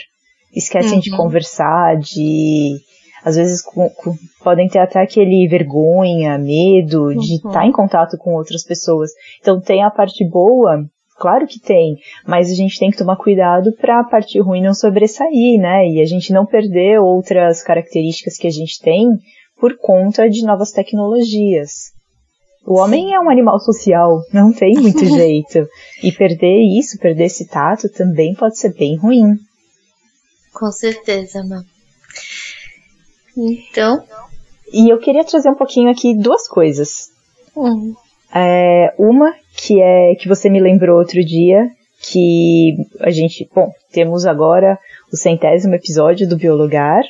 esquecem 0.56 0.94
uhum. 0.94 1.00
de 1.00 1.10
conversar, 1.10 1.98
de 1.98 2.76
às 3.24 3.36
vezes 3.36 3.60
com, 3.60 3.88
com, 3.90 4.14
podem 4.42 4.68
ter 4.68 4.78
até 4.78 5.00
aquele 5.00 5.46
vergonha, 5.48 6.38
medo 6.38 7.14
de 7.14 7.36
estar 7.36 7.48
uhum. 7.48 7.54
tá 7.54 7.66
em 7.66 7.72
contato 7.72 8.16
com 8.16 8.34
outras 8.34 8.64
pessoas. 8.64 9.10
Então 9.40 9.60
tem 9.60 9.82
a 9.82 9.90
parte 9.90 10.24
boa, 10.24 10.84
claro 11.18 11.46
que 11.46 11.60
tem, 11.60 11.96
mas 12.26 12.50
a 12.50 12.54
gente 12.54 12.78
tem 12.78 12.90
que 12.90 12.96
tomar 12.96 13.16
cuidado 13.16 13.72
para 13.72 14.00
a 14.00 14.04
parte 14.04 14.40
ruim 14.40 14.62
não 14.62 14.74
sobressair, 14.74 15.60
né? 15.60 15.88
E 15.88 16.00
a 16.00 16.04
gente 16.04 16.32
não 16.32 16.46
perder 16.46 17.00
outras 17.00 17.62
características 17.62 18.36
que 18.36 18.46
a 18.46 18.52
gente 18.52 18.80
tem 18.80 19.08
por 19.58 19.76
conta 19.76 20.28
de 20.28 20.44
novas 20.44 20.70
tecnologias. 20.70 21.96
O 22.66 22.78
homem 22.78 23.14
é 23.14 23.20
um 23.20 23.30
animal 23.30 23.60
social, 23.60 24.20
não 24.32 24.52
tem 24.52 24.74
muito 24.74 25.04
jeito. 25.06 25.66
E 26.02 26.10
perder 26.10 26.60
isso, 26.78 26.98
perder 26.98 27.26
esse 27.26 27.48
tato 27.48 27.88
também 27.88 28.34
pode 28.34 28.58
ser 28.58 28.74
bem 28.74 28.96
ruim. 28.96 29.36
Com 30.56 30.72
certeza, 30.72 31.44
Má. 31.44 31.62
Então. 33.36 34.02
E 34.72 34.88
eu 34.88 34.98
queria 34.98 35.22
trazer 35.22 35.50
um 35.50 35.54
pouquinho 35.54 35.90
aqui 35.90 36.16
duas 36.16 36.48
coisas. 36.48 37.10
Uhum. 37.54 37.94
É, 38.34 38.94
uma 38.98 39.34
que 39.54 39.80
é 39.80 40.14
que 40.14 40.26
você 40.26 40.48
me 40.48 40.58
lembrou 40.58 40.98
outro 40.98 41.22
dia, 41.22 41.70
que 42.00 42.74
a 43.00 43.10
gente, 43.10 43.46
bom, 43.54 43.70
temos 43.92 44.24
agora 44.24 44.78
o 45.12 45.16
centésimo 45.16 45.74
episódio 45.74 46.26
do 46.26 46.38
Biologar, 46.38 47.02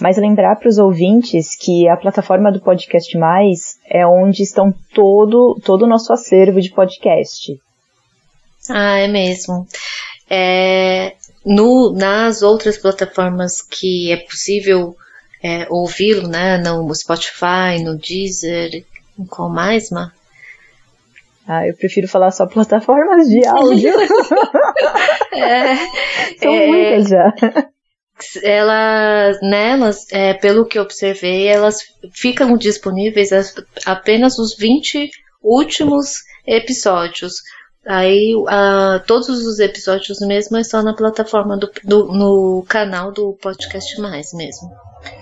mas 0.00 0.16
lembrar 0.16 0.56
para 0.56 0.68
os 0.68 0.78
ouvintes 0.78 1.56
que 1.56 1.88
a 1.88 1.96
plataforma 1.96 2.50
do 2.50 2.60
Podcast 2.60 3.16
Mais 3.16 3.78
é 3.88 4.04
onde 4.04 4.42
estão 4.42 4.74
todo, 4.92 5.56
todo 5.64 5.82
o 5.82 5.88
nosso 5.88 6.12
acervo 6.12 6.60
de 6.60 6.70
podcast. 6.72 7.56
Ah, 8.68 8.98
é 8.98 9.06
mesmo. 9.06 9.66
É, 10.28 11.14
no, 11.48 11.92
nas 11.92 12.42
outras 12.42 12.76
plataformas 12.76 13.62
que 13.62 14.12
é 14.12 14.18
possível 14.18 14.94
é, 15.42 15.66
ouvi-lo, 15.70 16.28
né? 16.28 16.58
No 16.58 16.94
Spotify, 16.94 17.82
no 17.82 17.96
Deezer, 17.96 18.84
em 19.18 19.24
qual 19.24 19.48
mais, 19.48 19.90
Ma? 19.90 20.12
Ah, 21.46 21.66
eu 21.66 21.74
prefiro 21.74 22.06
falar 22.06 22.30
só 22.30 22.46
plataformas 22.46 23.26
de 23.26 23.46
áudio. 23.46 23.94
é, 25.32 25.76
São 26.36 26.54
é, 26.54 26.66
muitas 26.66 27.08
já. 27.08 27.34
Elas, 28.42 29.38
nelas, 29.40 30.06
né, 30.12 30.34
pelo 30.34 30.66
que 30.66 30.78
observei, 30.78 31.46
elas 31.46 31.78
ficam 32.12 32.56
disponíveis 32.58 33.30
apenas 33.86 34.38
os 34.38 34.54
20 34.56 35.08
últimos 35.42 36.18
episódios. 36.46 37.36
Aí 37.88 38.36
uh, 38.36 39.02
todos 39.06 39.30
os 39.30 39.58
episódios 39.58 40.20
mesmo 40.20 40.58
estão 40.58 40.82
na 40.82 40.94
plataforma 40.94 41.56
do, 41.56 41.70
do, 41.82 42.12
no 42.12 42.62
canal 42.68 43.10
do 43.10 43.32
Podcast 43.40 43.98
Mais 43.98 44.34
mesmo. 44.34 44.70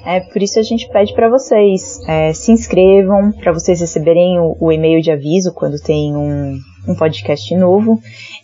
É 0.05 0.19
por 0.19 0.43
isso 0.43 0.59
a 0.59 0.65
gente 0.65 0.89
pede 0.89 1.15
para 1.15 1.29
vocês 1.29 2.01
é, 2.09 2.33
se 2.33 2.51
inscrevam 2.51 3.31
para 3.31 3.53
vocês 3.53 3.81
receberem 3.81 4.41
o, 4.41 4.57
o, 4.59 4.73
e-mail 4.73 5.01
de 5.01 5.13
aviso 5.13 5.55
quando 5.55 5.81
tem 5.81 6.17
um, 6.17 6.59
um 6.89 6.97
podcast 6.97 7.55
novo 7.55 8.01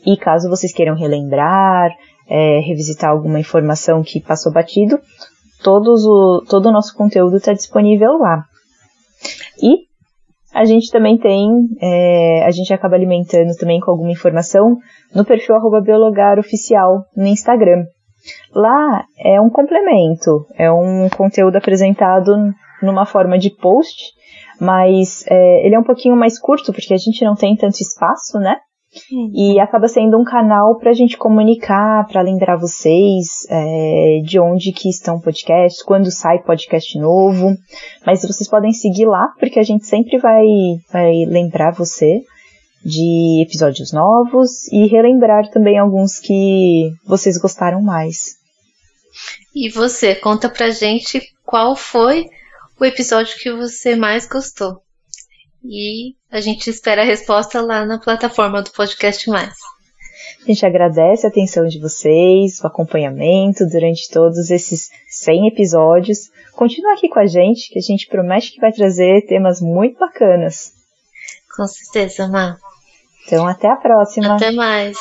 e 0.07 0.17
caso 0.17 0.49
vocês 0.49 0.73
queiram 0.73 0.95
relembrar, 0.95 1.91
é, 2.29 2.61
revisitar 2.61 3.11
alguma 3.11 3.41
informação 3.41 4.05
que 4.05 4.21
passou 4.21 4.53
batido, 4.53 5.01
todos 5.65 6.07
o, 6.07 6.45
todo 6.49 6.69
o 6.69 6.73
nosso 6.73 6.95
conteúdo 6.95 7.39
está 7.39 7.53
disponível 7.53 8.19
lá. 8.19 8.45
E 9.61 9.91
a 10.53 10.65
gente 10.65 10.91
também 10.91 11.19
tem, 11.19 11.49
é, 11.81 12.45
a 12.45 12.51
gente 12.51 12.73
acaba 12.73 12.95
alimentando 12.95 13.57
também 13.59 13.81
com 13.81 13.91
alguma 13.91 14.11
informação 14.11 14.77
no 15.15 15.25
perfil 15.25 15.57
biologaroficial 15.83 17.05
no 17.17 17.27
Instagram. 17.27 17.85
Lá 18.55 19.05
é 19.19 19.41
um 19.41 19.51
complemento, 19.51 20.47
é 20.57 20.71
um 20.71 21.09
conteúdo 21.09 21.57
apresentado 21.57 22.33
numa 22.83 23.07
forma 23.07 23.39
de 23.39 23.51
post, 23.51 24.13
mas 24.61 25.25
é, 25.29 25.67
ele 25.67 25.75
é 25.75 25.79
um 25.79 25.85
pouquinho 25.85 26.17
mais 26.17 26.39
curto 26.39 26.73
porque 26.73 26.95
a 26.95 26.99
gente 26.99 27.25
não 27.25 27.35
tem 27.35 27.57
tanto 27.57 27.81
espaço, 27.81 28.39
né? 28.39 28.57
E 29.33 29.59
acaba 29.59 29.89
sendo 29.89 30.19
um 30.19 30.25
canal 30.25 30.77
para 30.79 30.91
a 30.91 30.95
gente 30.95 31.17
comunicar, 31.17 32.07
para 32.09 32.21
lembrar 32.21 32.59
vocês 32.59 33.47
é, 33.49 34.21
de 34.23 34.39
onde 34.39 34.71
que 34.71 34.91
estão 34.91 35.19
podcasts, 35.19 35.83
quando 35.83 36.11
sai 36.11 36.43
podcast 36.43 36.99
novo. 36.99 37.57
Mas 38.05 38.21
vocês 38.23 38.49
podem 38.49 38.73
seguir 38.73 39.07
lá, 39.07 39.29
porque 39.39 39.59
a 39.59 39.63
gente 39.63 39.87
sempre 39.87 40.19
vai, 40.19 40.45
vai 40.93 41.25
lembrar 41.25 41.73
você 41.73 42.23
de 42.85 43.43
episódios 43.43 43.93
novos 43.93 44.69
e 44.71 44.87
relembrar 44.87 45.49
também 45.51 45.79
alguns 45.79 46.19
que 46.19 46.91
vocês 47.07 47.39
gostaram 47.39 47.81
mais. 47.81 48.37
E 49.55 49.71
você, 49.71 50.15
conta 50.15 50.51
pra 50.51 50.71
gente 50.71 51.23
qual 51.45 51.77
foi 51.77 52.27
o 52.79 52.85
episódio 52.85 53.39
que 53.39 53.53
você 53.53 53.97
mais 53.97 54.27
gostou. 54.27 54.83
E 55.65 56.15
a 56.31 56.41
gente 56.41 56.69
espera 56.69 57.03
a 57.03 57.05
resposta 57.05 57.61
lá 57.61 57.85
na 57.85 57.99
plataforma 57.99 58.63
do 58.63 58.73
Podcast 58.73 59.29
Mais. 59.31 59.55
A 60.43 60.47
gente 60.47 60.67
agradece 60.67 61.25
a 61.25 61.29
atenção 61.29 61.67
de 61.67 61.79
vocês, 61.79 62.59
o 62.61 62.67
acompanhamento 62.67 63.65
durante 63.67 64.11
todos 64.11 64.51
esses 64.51 64.91
100 65.09 65.49
episódios. 65.49 66.31
Continua 66.53 66.95
aqui 66.95 67.09
com 67.09 67.21
a 67.21 67.27
gente, 67.27 67.71
que 67.71 67.79
a 67.79 67.83
gente 67.83 68.09
promete 68.09 68.53
que 68.53 68.61
vai 68.61 68.73
trazer 68.73 69.25
temas 69.27 69.61
muito 69.61 69.99
bacanas. 69.99 70.73
Com 71.57 71.67
certeza, 71.67 72.27
Má. 72.27 72.57
Então, 73.27 73.47
até 73.47 73.69
a 73.69 73.77
próxima. 73.77 74.35
Até 74.35 74.51
mais. 74.51 74.97